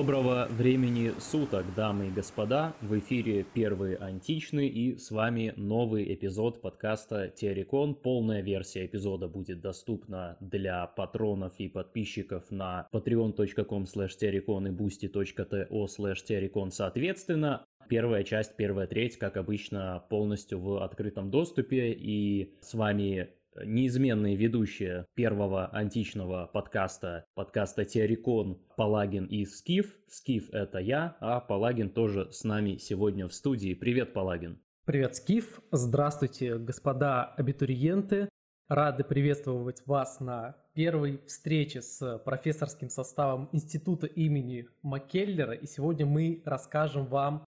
Доброго 0.00 0.48
времени 0.48 1.12
суток, 1.18 1.66
дамы 1.76 2.06
и 2.06 2.10
господа! 2.10 2.72
В 2.80 2.98
эфире 2.98 3.44
первый 3.44 3.96
античный 3.96 4.66
и 4.66 4.96
с 4.96 5.10
вами 5.10 5.52
новый 5.56 6.14
эпизод 6.14 6.62
подкаста 6.62 7.28
Теорикон. 7.28 7.94
Полная 7.94 8.40
версия 8.40 8.86
эпизода 8.86 9.28
будет 9.28 9.60
доступна 9.60 10.38
для 10.40 10.86
патронов 10.86 11.52
и 11.58 11.68
подписчиков 11.68 12.50
на 12.50 12.88
patreon.com 12.94 13.82
teoricon 13.82 14.68
и 14.68 14.72
boosty.to 14.72 15.66
teoricon 15.68 16.70
соответственно. 16.70 17.66
Первая 17.90 18.24
часть, 18.24 18.56
первая 18.56 18.86
треть, 18.86 19.18
как 19.18 19.36
обычно, 19.36 20.02
полностью 20.08 20.60
в 20.60 20.82
открытом 20.82 21.30
доступе. 21.30 21.92
И 21.92 22.54
с 22.62 22.72
вами 22.72 23.28
неизменные 23.64 24.36
ведущие 24.36 25.06
первого 25.14 25.66
античного 25.66 26.50
подкаста, 26.52 27.24
подкаста 27.34 27.84
Теорикон, 27.84 28.60
Палагин 28.76 29.26
и 29.26 29.44
Скиф. 29.44 29.96
Скиф— 30.08 30.50
это 30.52 30.78
я, 30.78 31.16
а 31.20 31.40
Палагин 31.40 31.90
тоже 31.90 32.30
с 32.32 32.44
нами 32.44 32.76
сегодня 32.76 33.28
в 33.28 33.34
студии. 33.34 33.74
Привет, 33.74 34.12
Палагин. 34.12 34.60
Привет, 34.84 35.16
Скиф. 35.16 35.60
Здравствуйте, 35.70 36.58
господа 36.58 37.24
абитуриенты. 37.24 38.28
Рады 38.68 39.02
приветствовать 39.02 39.82
вас 39.86 40.20
на 40.20 40.56
первой 40.74 41.20
встрече 41.26 41.82
с 41.82 42.18
профессорским 42.24 42.88
составом 42.88 43.48
Института 43.52 44.06
имени 44.06 44.68
Маккеллера. 44.82 45.54
И 45.54 45.66
сегодня 45.66 46.06
мы 46.06 46.42
расскажем 46.44 47.06
вам, 47.06 47.44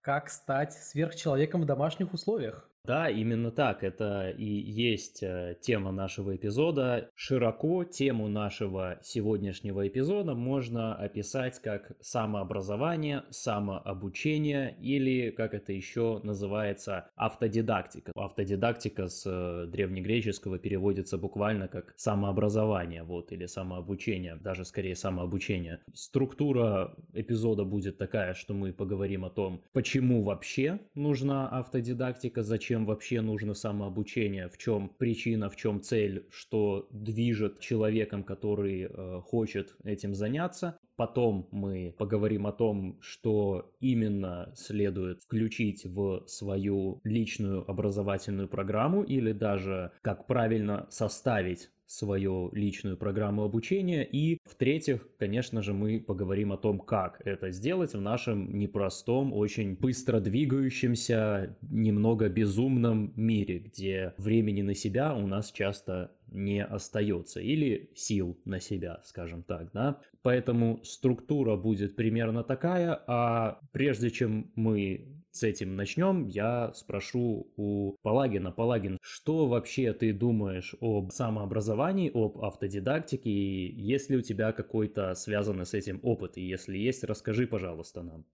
как 0.00 0.28
стать 0.28 0.72
сверхчеловеком 0.72 1.62
в 1.62 1.66
домашних 1.66 2.12
условиях. 2.12 2.68
Да, 2.84 3.08
именно 3.08 3.50
так. 3.50 3.82
Это 3.82 4.28
и 4.28 4.44
есть 4.44 5.22
э, 5.22 5.56
тема 5.62 5.90
нашего 5.90 6.36
эпизода. 6.36 7.08
Широко 7.14 7.84
тему 7.84 8.28
нашего 8.28 8.98
сегодняшнего 9.02 9.88
эпизода 9.88 10.34
можно 10.34 10.94
описать 10.94 11.60
как 11.62 11.92
самообразование, 12.02 13.24
самообучение 13.30 14.76
или, 14.82 15.30
как 15.30 15.54
это 15.54 15.72
еще 15.72 16.20
называется, 16.24 17.08
автодидактика. 17.16 18.12
Автодидактика 18.14 19.08
с 19.08 19.24
э, 19.24 19.66
древнегреческого 19.66 20.58
переводится 20.58 21.16
буквально 21.16 21.68
как 21.68 21.94
самообразование, 21.96 23.02
вот, 23.02 23.32
или 23.32 23.46
самообучение, 23.46 24.36
даже 24.36 24.66
скорее 24.66 24.94
самообучение. 24.94 25.80
Структура 25.94 26.94
эпизода 27.14 27.64
будет 27.64 27.96
такая, 27.96 28.34
что 28.34 28.52
мы 28.52 28.74
поговорим 28.74 29.24
о 29.24 29.30
том, 29.30 29.62
почему 29.72 30.22
вообще 30.22 30.80
нужна 30.94 31.48
автодидактика, 31.48 32.42
зачем 32.42 32.73
зачем 32.74 32.86
вообще 32.86 33.20
нужно 33.20 33.54
самообучение, 33.54 34.48
в 34.48 34.58
чем 34.58 34.88
причина, 34.88 35.48
в 35.48 35.54
чем 35.54 35.80
цель, 35.80 36.26
что 36.30 36.88
движет 36.90 37.60
человеком, 37.60 38.24
который 38.24 38.88
э, 38.88 39.20
хочет 39.20 39.76
этим 39.84 40.12
заняться. 40.12 40.76
Потом 40.96 41.46
мы 41.52 41.94
поговорим 41.96 42.48
о 42.48 42.52
том, 42.52 42.98
что 43.00 43.72
именно 43.78 44.52
следует 44.56 45.22
включить 45.22 45.84
в 45.84 46.24
свою 46.26 47.00
личную 47.04 47.64
образовательную 47.70 48.48
программу 48.48 49.04
или 49.04 49.30
даже 49.30 49.92
как 50.02 50.26
правильно 50.26 50.88
составить 50.90 51.70
свою 51.86 52.50
личную 52.52 52.96
программу 52.96 53.44
обучения. 53.44 54.04
И 54.04 54.38
в-третьих, 54.44 55.06
конечно 55.18 55.62
же, 55.62 55.72
мы 55.72 56.00
поговорим 56.00 56.52
о 56.52 56.56
том, 56.56 56.78
как 56.78 57.20
это 57.24 57.50
сделать 57.50 57.94
в 57.94 58.00
нашем 58.00 58.58
непростом, 58.58 59.32
очень 59.32 59.74
быстро 59.76 60.20
двигающемся, 60.20 61.56
немного 61.62 62.28
безумном 62.28 63.12
мире, 63.16 63.58
где 63.58 64.14
времени 64.18 64.62
на 64.62 64.74
себя 64.74 65.14
у 65.14 65.26
нас 65.26 65.52
часто 65.52 66.12
не 66.26 66.64
остается, 66.64 67.40
или 67.40 67.90
сил 67.94 68.40
на 68.44 68.60
себя, 68.60 69.00
скажем 69.04 69.42
так, 69.42 69.70
да. 69.72 70.00
Поэтому 70.22 70.80
структура 70.82 71.56
будет 71.56 71.96
примерно 71.96 72.42
такая, 72.42 73.00
а 73.06 73.60
прежде 73.72 74.10
чем 74.10 74.50
мы 74.54 75.13
с 75.34 75.42
этим 75.42 75.74
начнем, 75.74 76.28
я 76.28 76.72
спрошу 76.74 77.52
у 77.56 77.96
Палагина. 78.02 78.52
Палагин, 78.52 78.98
что 79.02 79.46
вообще 79.46 79.92
ты 79.92 80.12
думаешь 80.12 80.76
об 80.80 81.10
самообразовании, 81.10 82.10
об 82.14 82.38
автодидактике, 82.38 83.30
и 83.30 83.74
есть 83.80 84.10
ли 84.10 84.16
у 84.16 84.22
тебя 84.22 84.52
какой-то 84.52 85.12
связанный 85.14 85.66
с 85.66 85.74
этим 85.74 85.98
опыт? 86.04 86.38
И 86.38 86.42
если 86.42 86.78
есть, 86.78 87.02
расскажи, 87.02 87.48
пожалуйста, 87.48 88.02
нам. 88.02 88.24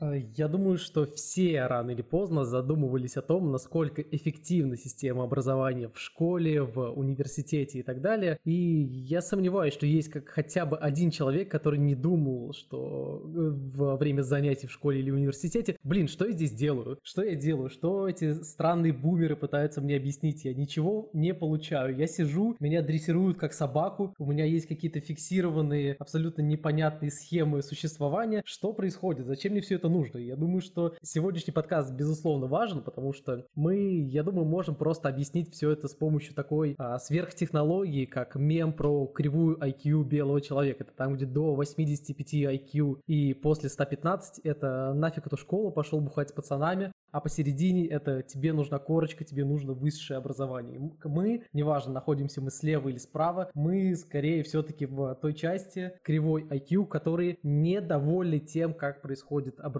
Э, 0.00 0.22
я 0.36 0.48
думаю, 0.48 0.78
что 0.78 1.06
все 1.06 1.66
рано 1.66 1.90
или 1.90 2.02
поздно 2.02 2.44
задумывались 2.44 3.16
о 3.16 3.22
том, 3.22 3.50
насколько 3.50 4.02
эффективна 4.02 4.76
система 4.76 5.24
образования 5.24 5.88
в 5.88 5.98
школе, 5.98 6.62
в 6.62 6.90
университете 6.90 7.78
и 7.78 7.82
так 7.82 8.00
далее. 8.00 8.38
И 8.44 8.52
я 8.52 9.22
сомневаюсь, 9.22 9.74
что 9.74 9.86
есть 9.86 10.08
как 10.08 10.28
хотя 10.28 10.66
бы 10.66 10.76
один 10.76 11.10
человек, 11.10 11.50
который 11.50 11.78
не 11.78 11.94
думал, 11.94 12.52
что 12.52 13.22
э, 13.24 13.50
во 13.74 13.96
время 13.96 14.22
занятий 14.22 14.66
в 14.66 14.72
школе 14.72 15.00
или 15.00 15.10
университете, 15.10 15.76
блин, 15.82 16.08
что 16.08 16.26
я 16.26 16.32
здесь 16.32 16.52
делаю? 16.52 16.98
Что 17.02 17.22
я 17.22 17.34
делаю? 17.34 17.70
Что 17.70 18.08
эти 18.08 18.34
странные 18.42 18.92
бумеры 18.92 19.36
пытаются 19.36 19.80
мне 19.80 19.96
объяснить? 19.96 20.44
Я 20.44 20.54
ничего 20.54 21.08
не 21.12 21.32
получаю. 21.34 21.96
Я 21.96 22.06
сижу, 22.06 22.56
меня 22.60 22.82
дрессируют 22.82 23.38
как 23.38 23.52
собаку, 23.52 24.14
у 24.18 24.26
меня 24.26 24.44
есть 24.44 24.66
какие-то 24.66 25.00
фиксированные, 25.00 25.96
абсолютно 25.98 26.42
непонятные 26.42 27.10
схемы 27.10 27.62
существования. 27.62 28.42
Что 28.44 28.72
происходит? 28.72 29.26
Зачем 29.26 29.52
мне 29.52 29.60
все 29.60 29.76
это 29.76 29.85
это 29.86 29.88
нужно. 29.88 30.18
Я 30.18 30.36
думаю, 30.36 30.60
что 30.60 30.94
сегодняшний 31.02 31.52
подкаст, 31.52 31.92
безусловно, 31.92 32.46
важен, 32.46 32.82
потому 32.82 33.12
что 33.12 33.46
мы, 33.54 34.00
я 34.00 34.22
думаю, 34.22 34.44
можем 34.44 34.74
просто 34.74 35.08
объяснить 35.08 35.52
все 35.52 35.70
это 35.70 35.88
с 35.88 35.94
помощью 35.94 36.34
такой 36.34 36.74
а, 36.78 36.98
сверхтехнологии, 36.98 38.04
как 38.04 38.34
мем 38.34 38.72
про 38.72 39.06
кривую 39.06 39.56
IQ 39.58 40.04
белого 40.04 40.40
человека. 40.40 40.84
Это 40.84 40.92
там, 40.92 41.14
где 41.14 41.26
до 41.26 41.54
85 41.54 42.34
IQ 42.34 43.00
и 43.06 43.34
после 43.34 43.68
115 43.68 44.40
это 44.44 44.92
нафиг 44.94 45.26
эту 45.26 45.36
школу, 45.36 45.70
пошел 45.70 46.00
бухать 46.00 46.30
с 46.30 46.32
пацанами, 46.32 46.92
а 47.12 47.20
посередине 47.20 47.86
это 47.86 48.22
тебе 48.22 48.52
нужна 48.52 48.78
корочка, 48.78 49.24
тебе 49.24 49.44
нужно 49.44 49.72
высшее 49.72 50.18
образование. 50.18 50.92
Мы, 51.04 51.44
неважно, 51.52 51.92
находимся 51.92 52.40
мы 52.40 52.50
слева 52.50 52.88
или 52.88 52.98
справа, 52.98 53.50
мы 53.54 53.94
скорее 53.94 54.42
все-таки 54.42 54.86
в 54.86 55.14
той 55.14 55.32
части 55.32 55.92
кривой 56.02 56.42
IQ, 56.42 56.86
которые 56.86 57.38
недовольны 57.42 58.40
тем, 58.40 58.74
как 58.74 59.00
происходит 59.00 59.60
образование 59.60 59.75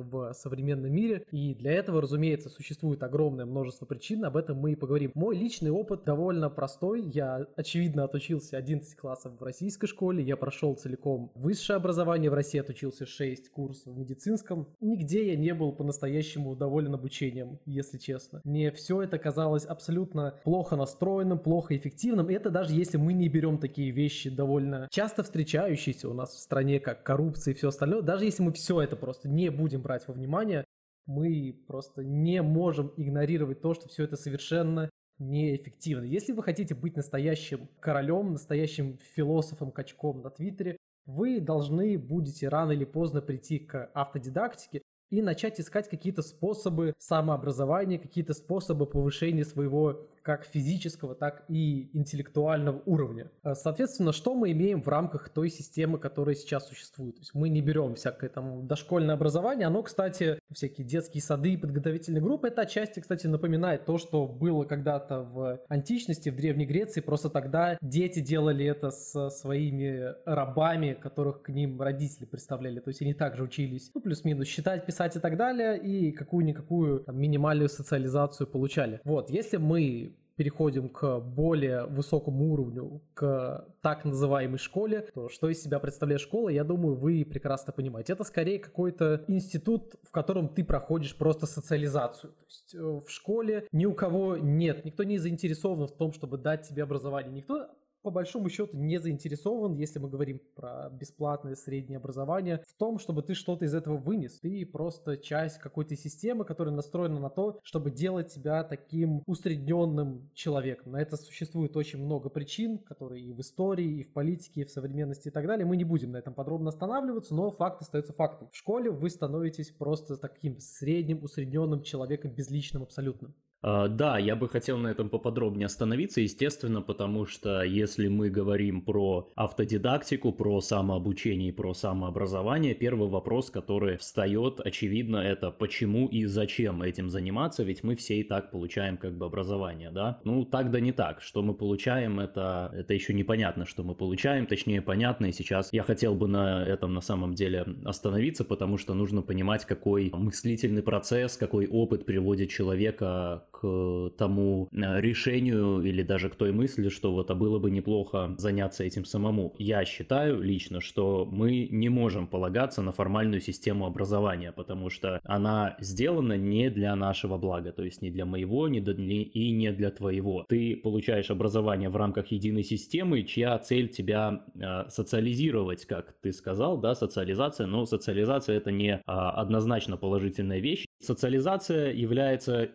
в 0.00 0.32
современном 0.34 0.92
мире. 0.92 1.24
И 1.30 1.54
для 1.54 1.72
этого, 1.72 2.00
разумеется, 2.00 2.48
существует 2.48 3.02
огромное 3.02 3.46
множество 3.46 3.86
причин, 3.86 4.24
об 4.24 4.36
этом 4.36 4.58
мы 4.58 4.72
и 4.72 4.76
поговорим. 4.76 5.12
Мой 5.14 5.36
личный 5.36 5.70
опыт 5.70 6.04
довольно 6.04 6.50
простой. 6.50 7.02
Я, 7.02 7.46
очевидно, 7.56 8.04
отучился 8.04 8.56
11 8.56 8.96
классов 8.96 9.32
в 9.38 9.42
российской 9.42 9.86
школе, 9.86 10.22
я 10.22 10.36
прошел 10.36 10.74
целиком 10.74 11.32
высшее 11.34 11.76
образование 11.76 12.30
в 12.30 12.34
России, 12.34 12.60
отучился 12.60 13.06
6 13.06 13.50
курсов 13.50 13.92
в 13.92 13.98
медицинском. 13.98 14.68
Нигде 14.80 15.28
я 15.28 15.36
не 15.36 15.54
был 15.54 15.72
по-настоящему 15.72 16.54
доволен 16.56 16.94
обучением, 16.94 17.58
если 17.66 17.98
честно. 17.98 18.40
Мне 18.44 18.70
все 18.72 19.02
это 19.02 19.18
казалось 19.18 19.64
абсолютно 19.64 20.34
плохо 20.44 20.76
настроенным, 20.76 21.38
плохо 21.38 21.76
эффективным. 21.76 22.30
И 22.30 22.34
это 22.34 22.50
даже 22.50 22.74
если 22.74 22.96
мы 22.96 23.12
не 23.12 23.28
берем 23.28 23.58
такие 23.58 23.90
вещи 23.90 24.30
довольно 24.30 24.88
часто 24.90 25.22
встречающиеся 25.22 26.08
у 26.08 26.14
нас 26.14 26.34
в 26.34 26.38
стране, 26.38 26.80
как 26.80 27.02
коррупция 27.02 27.52
и 27.52 27.56
все 27.56 27.68
остальное, 27.68 28.02
даже 28.02 28.24
если 28.24 28.42
мы 28.42 28.52
все 28.52 28.80
это 28.80 28.96
просто 28.96 29.28
не 29.34 29.50
будем 29.50 29.82
брать 29.82 30.06
во 30.08 30.14
внимание, 30.14 30.64
мы 31.06 31.62
просто 31.66 32.02
не 32.02 32.42
можем 32.42 32.92
игнорировать 32.96 33.60
то, 33.60 33.74
что 33.74 33.88
все 33.88 34.04
это 34.04 34.16
совершенно 34.16 34.90
неэффективно. 35.18 36.04
Если 36.04 36.32
вы 36.32 36.42
хотите 36.42 36.74
быть 36.74 36.96
настоящим 36.96 37.68
королем, 37.80 38.32
настоящим 38.32 38.98
философом-качком 39.14 40.22
на 40.22 40.30
Твиттере, 40.30 40.76
вы 41.06 41.40
должны 41.40 41.98
будете 41.98 42.48
рано 42.48 42.72
или 42.72 42.84
поздно 42.84 43.20
прийти 43.20 43.58
к 43.58 43.90
автодидактике 43.94 44.82
и 45.10 45.22
начать 45.22 45.60
искать 45.60 45.88
какие-то 45.88 46.22
способы 46.22 46.94
самообразования, 46.98 47.98
какие-то 47.98 48.34
способы 48.34 48.86
повышения 48.86 49.44
своего 49.44 50.08
как 50.24 50.46
физического, 50.46 51.14
так 51.14 51.44
и 51.48 51.90
интеллектуального 51.92 52.82
уровня. 52.86 53.30
Э, 53.44 53.54
соответственно, 53.54 54.12
что 54.12 54.34
мы 54.34 54.52
имеем 54.52 54.82
в 54.82 54.88
рамках 54.88 55.28
той 55.28 55.50
системы, 55.50 55.98
которая 55.98 56.34
сейчас 56.34 56.66
существует? 56.66 57.16
То 57.16 57.20
есть 57.20 57.34
мы 57.34 57.50
не 57.50 57.60
берем 57.60 57.94
всякое 57.94 58.30
там 58.30 58.66
дошкольное 58.66 59.14
образование, 59.14 59.66
оно, 59.66 59.82
кстати, 59.82 60.38
всякие 60.50 60.86
детские 60.86 61.22
сады 61.22 61.52
и 61.52 61.56
подготовительные 61.58 62.22
группы, 62.22 62.48
это 62.48 62.62
отчасти, 62.62 63.00
кстати, 63.00 63.26
напоминает 63.26 63.84
то, 63.84 63.98
что 63.98 64.26
было 64.26 64.64
когда-то 64.64 65.20
в 65.20 65.60
античности, 65.68 66.30
в 66.30 66.36
Древней 66.36 66.64
Греции, 66.64 67.02
просто 67.02 67.28
тогда 67.28 67.76
дети 67.82 68.20
делали 68.20 68.64
это 68.64 68.90
со 68.90 69.28
своими 69.28 70.14
рабами, 70.24 70.94
которых 70.94 71.42
к 71.42 71.50
ним 71.50 71.80
родители 71.82 72.24
представляли, 72.24 72.80
то 72.80 72.88
есть 72.88 73.02
они 73.02 73.12
также 73.12 73.42
учились, 73.42 73.90
ну, 73.94 74.00
плюс-минус 74.00 74.48
считать, 74.48 74.86
писать 74.86 75.16
и 75.16 75.20
так 75.20 75.36
далее, 75.36 75.78
и 75.78 76.12
какую-никакую 76.12 77.00
там, 77.00 77.20
минимальную 77.20 77.68
социализацию 77.68 78.46
получали. 78.46 79.00
Вот, 79.04 79.28
если 79.28 79.58
мы 79.58 80.13
переходим 80.36 80.88
к 80.88 81.20
более 81.20 81.86
высокому 81.86 82.52
уровню, 82.52 83.02
к 83.14 83.66
так 83.82 84.04
называемой 84.04 84.58
школе, 84.58 85.08
то 85.14 85.28
что 85.28 85.48
из 85.48 85.62
себя 85.62 85.78
представляет 85.78 86.20
школа, 86.20 86.48
я 86.48 86.64
думаю, 86.64 86.96
вы 86.96 87.24
прекрасно 87.24 87.72
понимаете. 87.72 88.12
Это 88.14 88.24
скорее 88.24 88.58
какой-то 88.58 89.24
институт, 89.28 89.94
в 90.02 90.10
котором 90.10 90.48
ты 90.48 90.64
проходишь 90.64 91.16
просто 91.16 91.46
социализацию. 91.46 92.32
То 92.32 92.44
есть 92.46 92.74
э, 92.74 92.78
в 92.78 93.08
школе 93.08 93.66
ни 93.72 93.86
у 93.86 93.94
кого 93.94 94.36
нет, 94.36 94.84
никто 94.84 95.04
не 95.04 95.18
заинтересован 95.18 95.86
в 95.86 95.96
том, 95.96 96.12
чтобы 96.12 96.38
дать 96.38 96.68
тебе 96.68 96.82
образование, 96.82 97.32
никто 97.32 97.68
по 98.04 98.10
большому 98.10 98.50
счету 98.50 98.76
не 98.76 98.98
заинтересован, 98.98 99.74
если 99.74 99.98
мы 99.98 100.10
говорим 100.10 100.38
про 100.54 100.90
бесплатное 100.90 101.54
среднее 101.54 101.96
образование, 101.96 102.62
в 102.68 102.74
том, 102.74 102.98
чтобы 102.98 103.22
ты 103.22 103.34
что-то 103.34 103.64
из 103.64 103.74
этого 103.74 103.96
вынес. 103.96 104.38
Ты 104.40 104.66
просто 104.66 105.16
часть 105.16 105.58
какой-то 105.58 105.96
системы, 105.96 106.44
которая 106.44 106.74
настроена 106.74 107.18
на 107.18 107.30
то, 107.30 107.58
чтобы 107.62 107.90
делать 107.90 108.32
тебя 108.32 108.62
таким 108.62 109.22
усредненным 109.26 110.30
человеком. 110.34 110.92
На 110.92 111.00
это 111.00 111.16
существует 111.16 111.76
очень 111.78 112.04
много 112.04 112.28
причин, 112.28 112.78
которые 112.78 113.24
и 113.24 113.32
в 113.32 113.40
истории, 113.40 114.00
и 114.00 114.02
в 114.02 114.12
политике, 114.12 114.60
и 114.60 114.64
в 114.64 114.70
современности 114.70 115.28
и 115.28 115.30
так 115.30 115.46
далее. 115.46 115.64
Мы 115.64 115.78
не 115.78 115.84
будем 115.84 116.12
на 116.12 116.18
этом 116.18 116.34
подробно 116.34 116.68
останавливаться, 116.68 117.34
но 117.34 117.50
факт 117.50 117.80
остается 117.80 118.12
фактом. 118.12 118.50
В 118.52 118.56
школе 118.56 118.90
вы 118.90 119.08
становитесь 119.08 119.70
просто 119.70 120.18
таким 120.18 120.60
средним, 120.60 121.24
усредненным 121.24 121.82
человеком, 121.82 122.32
безличным 122.32 122.82
абсолютно. 122.82 123.32
А, 123.66 123.88
да, 123.88 124.18
я 124.18 124.36
бы 124.36 124.46
хотел 124.46 124.76
на 124.76 124.88
этом 124.88 125.08
поподробнее 125.08 125.66
остановиться, 125.66 126.20
естественно, 126.20 126.82
потому 126.82 127.24
что 127.24 127.62
если 127.62 128.08
мы 128.08 128.28
говорим 128.28 128.82
про 128.82 129.32
автодидактику, 129.36 130.32
про 130.32 130.60
самообучение 130.60 131.48
и 131.48 131.52
про 131.52 131.72
самообразование, 131.72 132.74
первый 132.74 133.08
вопрос, 133.08 133.50
который 133.50 133.96
встает, 133.96 134.60
очевидно, 134.60 135.16
это 135.16 135.50
почему 135.50 136.08
и 136.08 136.26
зачем 136.26 136.82
этим 136.82 137.08
заниматься, 137.08 137.62
ведь 137.62 137.82
мы 137.82 137.96
все 137.96 138.20
и 138.20 138.22
так 138.22 138.50
получаем 138.50 138.98
как 138.98 139.16
бы 139.16 139.24
образование, 139.24 139.90
да? 139.90 140.20
Ну, 140.24 140.44
так 140.44 140.70
да 140.70 140.80
не 140.80 140.92
так. 140.92 141.22
Что 141.22 141.42
мы 141.42 141.54
получаем, 141.54 142.20
это, 142.20 142.70
это 142.74 142.92
еще 142.92 143.14
непонятно, 143.14 143.64
что 143.64 143.82
мы 143.82 143.94
получаем, 143.94 144.46
точнее, 144.46 144.82
понятно, 144.82 145.26
и 145.26 145.32
сейчас 145.32 145.72
я 145.72 145.84
хотел 145.84 146.14
бы 146.14 146.28
на 146.28 146.62
этом 146.62 146.92
на 146.92 147.00
самом 147.00 147.34
деле 147.34 147.64
остановиться, 147.86 148.44
потому 148.44 148.76
что 148.76 148.92
нужно 148.92 149.22
понимать, 149.22 149.64
какой 149.64 150.10
мыслительный 150.12 150.82
процесс, 150.82 151.38
какой 151.38 151.66
опыт 151.66 152.04
приводит 152.04 152.50
человека 152.50 153.44
к 153.64 154.10
тому 154.18 154.68
э, 154.72 155.00
решению 155.00 155.80
или 155.80 156.02
даже 156.02 156.28
к 156.28 156.34
той 156.34 156.52
мысли, 156.52 156.90
что 156.90 157.12
вот 157.12 157.30
а 157.30 157.34
было 157.34 157.58
бы 157.58 157.70
неплохо 157.70 158.34
заняться 158.36 158.84
этим 158.84 159.04
самому. 159.06 159.54
Я 159.58 159.84
считаю 159.86 160.42
лично, 160.42 160.80
что 160.80 161.26
мы 161.30 161.68
не 161.70 161.88
можем 161.88 162.26
полагаться 162.26 162.82
на 162.82 162.92
формальную 162.92 163.40
систему 163.40 163.86
образования, 163.86 164.52
потому 164.52 164.90
что 164.90 165.18
она 165.24 165.76
сделана 165.80 166.36
не 166.36 166.68
для 166.70 166.94
нашего 166.94 167.38
блага, 167.38 167.72
то 167.72 167.82
есть 167.82 168.02
не 168.02 168.10
для 168.10 168.26
моего, 168.26 168.68
не 168.68 168.80
для, 168.80 168.94
и 168.94 169.50
не 169.50 169.72
для 169.72 169.90
твоего. 169.90 170.44
Ты 170.48 170.76
получаешь 170.76 171.30
образование 171.30 171.88
в 171.88 171.96
рамках 171.96 172.32
единой 172.32 172.64
системы, 172.64 173.22
чья 173.22 173.58
цель 173.58 173.88
тебя 173.88 174.44
э, 174.54 174.90
социализировать, 174.90 175.86
как 175.86 176.14
ты 176.20 176.32
сказал, 176.32 176.76
да, 176.76 176.94
социализация, 176.94 177.66
но 177.66 177.86
социализация 177.86 178.56
это 178.56 178.70
не 178.70 178.90
э, 178.90 179.00
однозначно 179.06 179.96
положительная 179.96 180.58
вещь. 180.58 180.84
Социализация 181.00 181.92
является 181.92 182.66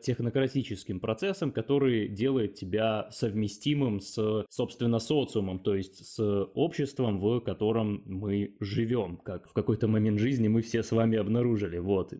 технократическим 0.80 1.00
процессом, 1.00 1.52
который 1.52 2.08
делает 2.08 2.56
тебя 2.56 3.08
совместимым 3.12 4.00
с, 4.00 4.46
собственно, 4.50 5.00
социумом, 5.00 5.60
то 5.60 5.76
есть 5.76 6.06
с 6.06 6.20
обществом, 6.54 7.20
в 7.20 7.40
котором 7.42 8.02
мы 8.06 8.56
живем, 8.60 9.18
как 9.18 9.48
в 9.48 9.54
какой-то 9.54 9.88
момент 9.88 10.20
жизни 10.20 10.48
мы 10.48 10.62
все 10.62 10.84
с 10.84 10.92
вами 10.92 11.18
обнаружили. 11.18 11.80
Вот. 11.80 12.14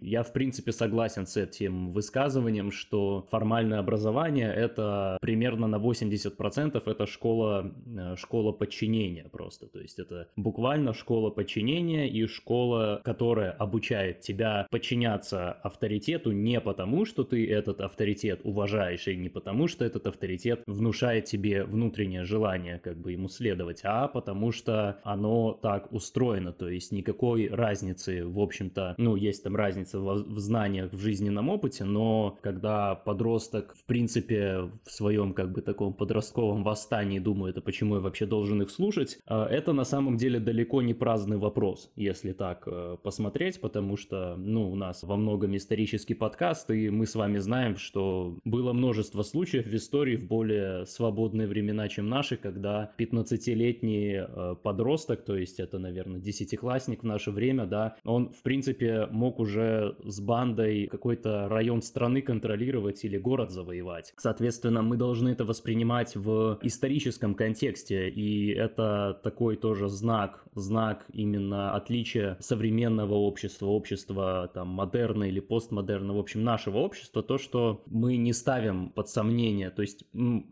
Я, 0.00 0.22
в 0.22 0.32
принципе, 0.32 0.72
согласен 0.72 1.26
с 1.26 1.36
этим 1.36 1.92
высказыванием, 1.92 2.70
что 2.70 3.26
формальное 3.30 3.78
образование— 3.78 4.52
это 4.56 5.18
примерно 5.20 5.66
на 5.66 5.76
80% 5.76 6.82
это 6.86 7.06
школа, 7.06 7.72
э, 7.86 8.16
школа 8.16 8.52
подчинения 8.52 9.28
просто. 9.30 9.66
То 9.66 9.80
есть 9.80 9.98
это 9.98 10.28
буквально 10.36 10.92
школа 10.94 11.30
подчинения 11.30 12.08
и 12.08 12.26
школа, 12.26 13.00
которая 13.04 13.50
обучает 13.50 14.20
тебя 14.20 14.66
подчиняться 14.70 15.52
авторитету 15.52 16.32
не 16.32 16.60
потому, 16.60 17.04
что 17.04 17.24
ты 17.24 17.48
этот 17.58 17.80
авторитет 17.88 18.40
уважаешь, 18.44 19.08
и 19.08 19.16
не 19.16 19.28
потому, 19.28 19.66
что 19.66 19.84
этот 19.84 20.06
авторитет 20.06 20.62
внушает 20.66 21.24
тебе 21.24 21.64
внутреннее 21.64 22.24
желание 22.24 22.78
как 22.78 22.98
бы 22.98 23.12
ему 23.12 23.28
следовать, 23.28 23.80
а 23.84 24.08
потому 24.08 24.52
что 24.52 25.00
оно 25.02 25.58
так 25.60 25.92
устроено, 25.92 26.52
то 26.52 26.68
есть 26.68 26.92
никакой 26.92 27.48
разницы, 27.48 28.24
в 28.24 28.38
общем-то, 28.38 28.94
ну, 28.98 29.16
есть 29.16 29.42
там 29.42 29.56
разница 29.56 29.98
в, 29.98 30.04
в 30.04 30.38
знаниях, 30.38 30.92
в 30.92 30.98
жизненном 30.98 31.48
опыте, 31.48 31.84
но 31.84 32.38
когда 32.42 32.94
подросток, 32.94 33.74
в 33.74 33.84
принципе, 33.84 34.70
в 34.84 34.90
своем 34.90 35.32
как 35.32 35.52
бы 35.52 35.62
таком 35.62 35.92
подростковом 35.92 36.62
восстании 36.62 37.18
думает, 37.18 37.56
а 37.58 37.60
почему 37.60 37.96
я 37.96 38.00
вообще 38.00 38.26
должен 38.26 38.62
их 38.62 38.70
слушать, 38.70 39.18
э, 39.26 39.42
это 39.50 39.72
на 39.72 39.84
самом 39.84 40.16
деле 40.16 40.38
далеко 40.40 40.82
не 40.82 40.94
праздный 40.94 41.38
вопрос, 41.38 41.90
если 41.96 42.32
так 42.32 42.64
э, 42.66 42.96
посмотреть, 43.02 43.60
потому 43.60 43.96
что, 43.96 44.36
ну, 44.36 44.70
у 44.70 44.74
нас 44.74 45.02
во 45.02 45.16
многом 45.16 45.56
исторический 45.56 46.14
подкаст, 46.14 46.70
и 46.70 46.90
мы 46.90 47.06
с 47.06 47.14
вами 47.14 47.38
знаем, 47.38 47.76
что 47.78 48.36
было 48.44 48.72
множество 48.72 49.22
случаев 49.22 49.66
в 49.66 49.74
истории 49.74 50.16
в 50.16 50.26
более 50.26 50.86
свободные 50.86 51.46
времена, 51.46 51.88
чем 51.88 52.08
наши, 52.08 52.36
когда 52.36 52.92
15-летний 52.98 54.20
э, 54.20 54.54
подросток, 54.62 55.24
то 55.24 55.36
есть 55.36 55.60
это, 55.60 55.78
наверное, 55.78 56.20
десятиклассник 56.20 57.02
в 57.02 57.06
наше 57.06 57.30
время, 57.30 57.66
да, 57.66 57.96
он, 58.04 58.30
в 58.30 58.42
принципе, 58.42 59.06
мог 59.10 59.38
уже 59.40 59.96
с 60.04 60.20
бандой 60.20 60.86
какой-то 60.86 61.48
район 61.48 61.82
страны 61.82 62.22
контролировать 62.22 63.04
или 63.04 63.18
город 63.18 63.50
завоевать. 63.50 64.12
Соответственно, 64.16 64.82
мы 64.82 64.96
должны 64.96 65.30
это 65.30 65.44
воспринимать 65.44 66.16
в 66.16 66.58
историческом 66.62 67.34
контексте, 67.34 68.08
и 68.08 68.50
это 68.50 69.18
такой 69.22 69.56
тоже 69.56 69.88
знак, 69.88 70.44
знак 70.54 71.06
именно 71.12 71.74
отличия 71.74 72.36
современного 72.40 73.14
общества, 73.14 73.66
общества 73.66 74.50
там 74.52 74.68
модерна 74.68 75.24
или 75.24 75.40
постмодерна, 75.40 76.14
в 76.14 76.18
общем, 76.18 76.44
нашего 76.44 76.78
общества, 76.78 77.22
то, 77.22 77.38
что 77.38 77.67
мы 77.86 78.16
не 78.16 78.32
ставим 78.32 78.90
под 78.90 79.08
сомнение, 79.08 79.70
то 79.70 79.82
есть 79.82 80.04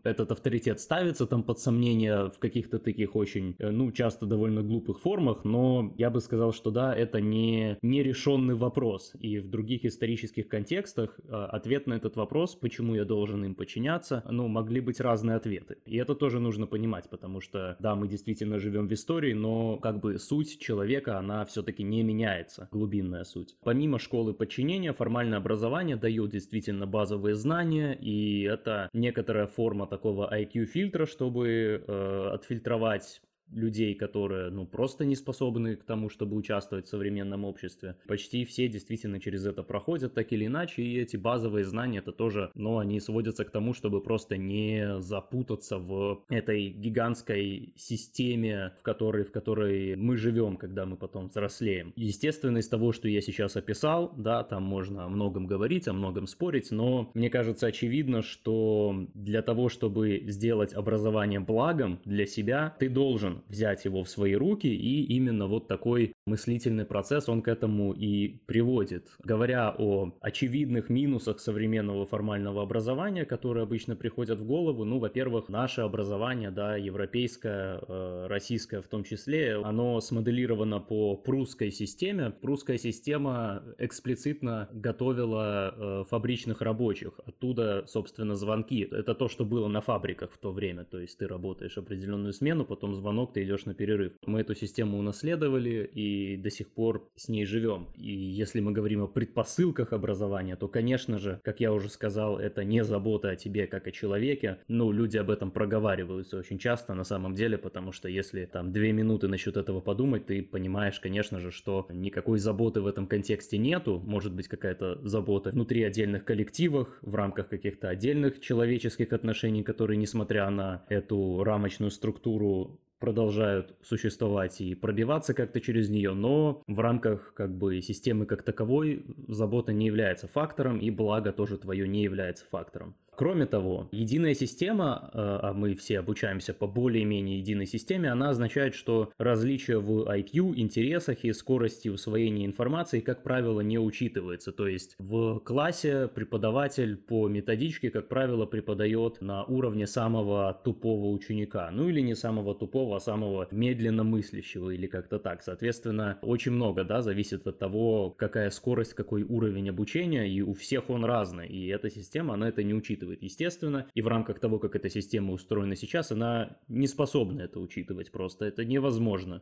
этот 0.03 0.31
авторитет 0.31 0.79
ставится 0.79 1.25
там 1.25 1.43
под 1.43 1.59
сомнение 1.59 2.29
в 2.29 2.39
каких-то 2.39 2.79
таких 2.79 3.15
очень, 3.15 3.55
э, 3.59 3.69
ну, 3.69 3.91
часто 3.91 4.25
довольно 4.25 4.61
глупых 4.61 4.99
формах, 4.99 5.43
но 5.45 5.93
я 5.97 6.09
бы 6.09 6.21
сказал, 6.21 6.53
что 6.53 6.71
да, 6.71 6.95
это 6.95 7.21
не 7.21 7.77
нерешенный 7.81 8.55
вопрос, 8.55 9.13
и 9.19 9.39
в 9.39 9.49
других 9.49 9.85
исторических 9.85 10.47
контекстах 10.47 11.19
э, 11.19 11.31
ответ 11.31 11.87
на 11.87 11.93
этот 11.93 12.15
вопрос, 12.15 12.55
почему 12.55 12.95
я 12.95 13.05
должен 13.05 13.43
им 13.45 13.55
подчиняться, 13.55 14.23
ну, 14.29 14.47
могли 14.47 14.81
быть 14.81 14.99
разные 14.99 15.37
ответы, 15.37 15.77
и 15.85 15.97
это 15.97 16.15
тоже 16.15 16.39
нужно 16.39 16.67
понимать, 16.67 17.09
потому 17.09 17.41
что, 17.41 17.75
да, 17.79 17.95
мы 17.95 18.07
действительно 18.07 18.59
живем 18.59 18.87
в 18.87 18.93
истории, 18.93 19.33
но 19.33 19.77
как 19.77 19.99
бы 19.99 20.19
суть 20.19 20.59
человека, 20.59 21.17
она 21.17 21.45
все-таки 21.45 21.83
не 21.83 22.03
меняется, 22.03 22.67
глубинная 22.71 23.23
суть. 23.23 23.55
Помимо 23.63 23.99
школы 23.99 24.33
подчинения, 24.33 24.93
формальное 24.93 25.37
образование 25.37 25.95
дает 25.95 26.31
действительно 26.31 26.85
базовые 27.07 27.35
знания, 27.35 27.93
и 27.93 28.43
это 28.43 28.89
некоторая 28.93 29.47
форма 29.47 29.87
такого 29.87 30.29
IQ-фильтра, 30.33 31.05
чтобы 31.05 31.83
э, 31.87 32.29
отфильтровать 32.33 33.21
людей, 33.51 33.93
которые, 33.95 34.49
ну, 34.49 34.65
просто 34.65 35.05
не 35.05 35.15
способны 35.15 35.75
к 35.75 35.83
тому, 35.83 36.09
чтобы 36.09 36.35
участвовать 36.35 36.85
в 36.85 36.89
современном 36.89 37.45
обществе. 37.45 37.95
Почти 38.07 38.45
все 38.45 38.67
действительно 38.67 39.19
через 39.19 39.45
это 39.45 39.63
проходят 39.63 40.13
так 40.13 40.31
или 40.33 40.45
иначе, 40.45 40.83
и 40.83 40.99
эти 40.99 41.17
базовые 41.17 41.65
знания, 41.65 41.99
это 41.99 42.11
тоже, 42.11 42.51
ну, 42.55 42.79
они 42.79 42.99
сводятся 42.99 43.45
к 43.45 43.51
тому, 43.51 43.73
чтобы 43.73 44.01
просто 44.01 44.37
не 44.37 44.99
запутаться 44.99 45.77
в 45.77 46.23
этой 46.29 46.69
гигантской 46.69 47.73
системе, 47.75 48.73
в 48.79 48.83
которой, 48.83 49.23
в 49.23 49.31
которой 49.31 49.95
мы 49.95 50.17
живем, 50.17 50.57
когда 50.57 50.85
мы 50.85 50.97
потом 50.97 51.27
взрослеем. 51.27 51.93
Естественно, 51.95 52.57
из 52.57 52.67
того, 52.67 52.91
что 52.91 53.07
я 53.07 53.21
сейчас 53.21 53.55
описал, 53.55 54.13
да, 54.17 54.43
там 54.43 54.63
можно 54.63 55.05
о 55.05 55.09
многом 55.09 55.47
говорить, 55.47 55.87
о 55.87 55.93
многом 55.93 56.27
спорить, 56.27 56.71
но 56.71 57.11
мне 57.13 57.29
кажется 57.29 57.67
очевидно, 57.67 58.21
что 58.21 59.07
для 59.13 59.41
того, 59.41 59.69
чтобы 59.69 60.23
сделать 60.27 60.73
образование 60.73 61.39
благом 61.39 61.99
для 62.05 62.25
себя, 62.25 62.75
ты 62.79 62.89
должен 62.89 63.36
взять 63.47 63.85
его 63.85 64.03
в 64.03 64.09
свои 64.09 64.35
руки, 64.35 64.67
и 64.67 65.03
именно 65.03 65.47
вот 65.47 65.67
такой 65.67 66.13
мыслительный 66.25 66.85
процесс, 66.85 67.29
он 67.29 67.41
к 67.41 67.47
этому 67.47 67.93
и 67.93 68.39
приводит. 68.45 69.09
Говоря 69.23 69.73
о 69.77 70.13
очевидных 70.21 70.89
минусах 70.89 71.39
современного 71.39 72.05
формального 72.05 72.61
образования, 72.61 73.25
которые 73.25 73.63
обычно 73.63 73.95
приходят 73.95 74.39
в 74.39 74.45
голову, 74.45 74.83
ну, 74.83 74.99
во-первых, 74.99 75.49
наше 75.49 75.81
образование, 75.81 76.51
да, 76.51 76.75
европейское, 76.75 77.79
э, 77.87 78.27
российское 78.27 78.81
в 78.81 78.87
том 78.87 79.03
числе, 79.03 79.55
оно 79.55 79.99
смоделировано 80.01 80.79
по 80.79 81.15
прусской 81.15 81.71
системе. 81.71 82.31
Прусская 82.31 82.77
система 82.77 83.63
эксплицитно 83.77 84.69
готовила 84.71 85.73
э, 85.75 86.03
фабричных 86.09 86.61
рабочих. 86.61 87.19
Оттуда, 87.25 87.85
собственно, 87.87 88.35
звонки. 88.35 88.87
Это 88.91 89.15
то, 89.15 89.27
что 89.27 89.45
было 89.45 89.67
на 89.67 89.81
фабриках 89.81 90.31
в 90.31 90.37
то 90.37 90.51
время. 90.51 90.83
То 90.83 90.99
есть 90.99 91.17
ты 91.17 91.27
работаешь 91.27 91.77
определенную 91.77 92.33
смену, 92.33 92.65
потом 92.65 92.95
звонок 92.95 93.26
звонок, 93.27 93.33
ты 93.33 93.43
идешь 93.43 93.65
на 93.65 93.73
перерыв. 93.73 94.13
Мы 94.25 94.41
эту 94.41 94.55
систему 94.55 94.97
унаследовали 94.97 95.89
и 95.95 96.37
до 96.37 96.49
сих 96.49 96.69
пор 96.69 97.09
с 97.15 97.29
ней 97.29 97.45
живем. 97.45 97.87
И 97.95 98.11
если 98.11 98.61
мы 98.61 98.71
говорим 98.71 99.03
о 99.03 99.07
предпосылках 99.07 99.93
образования, 99.93 100.55
то, 100.55 100.67
конечно 100.67 101.17
же, 101.17 101.39
как 101.43 101.59
я 101.59 101.71
уже 101.71 101.89
сказал, 101.89 102.39
это 102.39 102.63
не 102.63 102.83
забота 102.83 103.29
о 103.29 103.35
тебе 103.35 103.67
как 103.67 103.87
о 103.87 103.91
человеке. 103.91 104.57
Ну, 104.67 104.91
люди 104.91 105.17
об 105.17 105.29
этом 105.29 105.51
проговариваются 105.51 106.37
очень 106.37 106.57
часто 106.59 106.93
на 106.93 107.03
самом 107.03 107.33
деле, 107.33 107.57
потому 107.57 107.91
что 107.91 108.09
если 108.09 108.45
там 108.45 108.71
две 108.71 108.91
минуты 108.93 109.27
насчет 109.27 109.57
этого 109.57 109.81
подумать, 109.81 110.25
ты 110.25 110.43
понимаешь, 110.43 110.99
конечно 110.99 111.39
же, 111.39 111.51
что 111.51 111.85
никакой 111.89 112.39
заботы 112.39 112.81
в 112.81 112.87
этом 112.87 113.07
контексте 113.07 113.57
нету. 113.57 114.01
Может 114.05 114.33
быть, 114.33 114.47
какая-то 114.47 114.99
забота 115.03 115.49
внутри 115.51 115.83
отдельных 115.83 116.23
коллективов, 116.25 116.87
в 117.01 117.15
рамках 117.15 117.49
каких-то 117.49 117.89
отдельных 117.89 118.39
человеческих 118.39 119.13
отношений, 119.13 119.63
которые, 119.63 119.97
несмотря 119.97 120.49
на 120.49 120.85
эту 120.89 121.43
рамочную 121.43 121.91
структуру, 121.91 122.79
продолжают 122.99 123.75
существовать 123.81 124.61
и 124.61 124.75
пробиваться 124.75 125.33
как-то 125.33 125.61
через 125.61 125.89
нее, 125.89 126.13
но 126.13 126.61
в 126.67 126.79
рамках 126.79 127.33
как 127.33 127.55
бы 127.55 127.81
системы 127.81 128.25
как 128.25 128.43
таковой 128.43 129.05
забота 129.27 129.73
не 129.73 129.85
является 129.85 130.27
фактором 130.27 130.79
и 130.79 130.89
благо 130.89 131.31
тоже 131.31 131.57
твое 131.57 131.87
не 131.87 132.03
является 132.03 132.45
фактором. 132.45 132.95
Кроме 133.17 133.47
того, 133.47 133.89
единая 133.91 134.35
система, 134.35 135.09
э, 135.11 135.17
а 135.17 135.51
мы 135.51 135.73
все 135.73 135.97
обучаемся 135.97 136.53
по 136.53 136.67
более-менее 136.67 137.39
единой 137.39 137.65
системе, 137.65 138.11
она 138.11 138.29
означает, 138.29 138.75
что 138.75 139.11
различия 139.17 139.79
в 139.79 140.07
IQ, 140.07 140.53
интересах 140.55 141.23
и 141.23 141.33
скорости 141.33 141.89
усвоения 141.89 142.45
информации, 142.45 142.99
как 142.99 143.23
правило, 143.23 143.61
не 143.61 143.79
учитывается. 143.79 144.51
То 144.51 144.67
есть 144.67 144.93
в 144.99 145.39
классе 145.39 146.07
преподаватель 146.13 146.95
по 146.95 147.27
методичке, 147.27 147.89
как 147.89 148.07
правило, 148.07 148.45
преподает 148.45 149.19
на 149.19 149.43
уровне 149.45 149.87
самого 149.87 150.61
тупого 150.63 151.09
ученика. 151.09 151.71
Ну 151.71 151.89
или 151.89 152.01
не 152.01 152.13
самого 152.13 152.53
тупого, 152.53 152.97
а 152.97 152.99
самого 152.99 153.47
медленно 153.49 154.03
мыслящего 154.03 154.69
или 154.69 154.85
как-то 154.85 155.17
так. 155.17 155.41
Соответственно, 155.41 156.19
очень 156.21 156.51
много 156.51 156.83
да, 156.83 157.01
зависит 157.01 157.47
от 157.47 157.57
того, 157.57 158.11
какая 158.11 158.51
скорость, 158.51 158.93
какой 158.93 159.23
уровень 159.23 159.71
обучения, 159.71 160.29
и 160.29 160.43
у 160.43 160.53
всех 160.53 160.91
он 160.91 161.03
разный. 161.03 161.47
И 161.47 161.65
эта 161.69 161.89
система, 161.89 162.35
она 162.35 162.49
это 162.49 162.61
не 162.61 162.75
учитывает 162.75 163.06
учитывает, 163.07 163.23
естественно, 163.23 163.87
и 163.93 164.01
в 164.01 164.07
рамках 164.07 164.39
того, 164.39 164.59
как 164.59 164.75
эта 164.75 164.89
система 164.89 165.33
устроена 165.33 165.75
сейчас, 165.75 166.11
она 166.11 166.57
не 166.67 166.87
способна 166.87 167.41
это 167.41 167.59
учитывать 167.59 168.11
просто, 168.11 168.45
это 168.45 168.65
невозможно. 168.65 169.41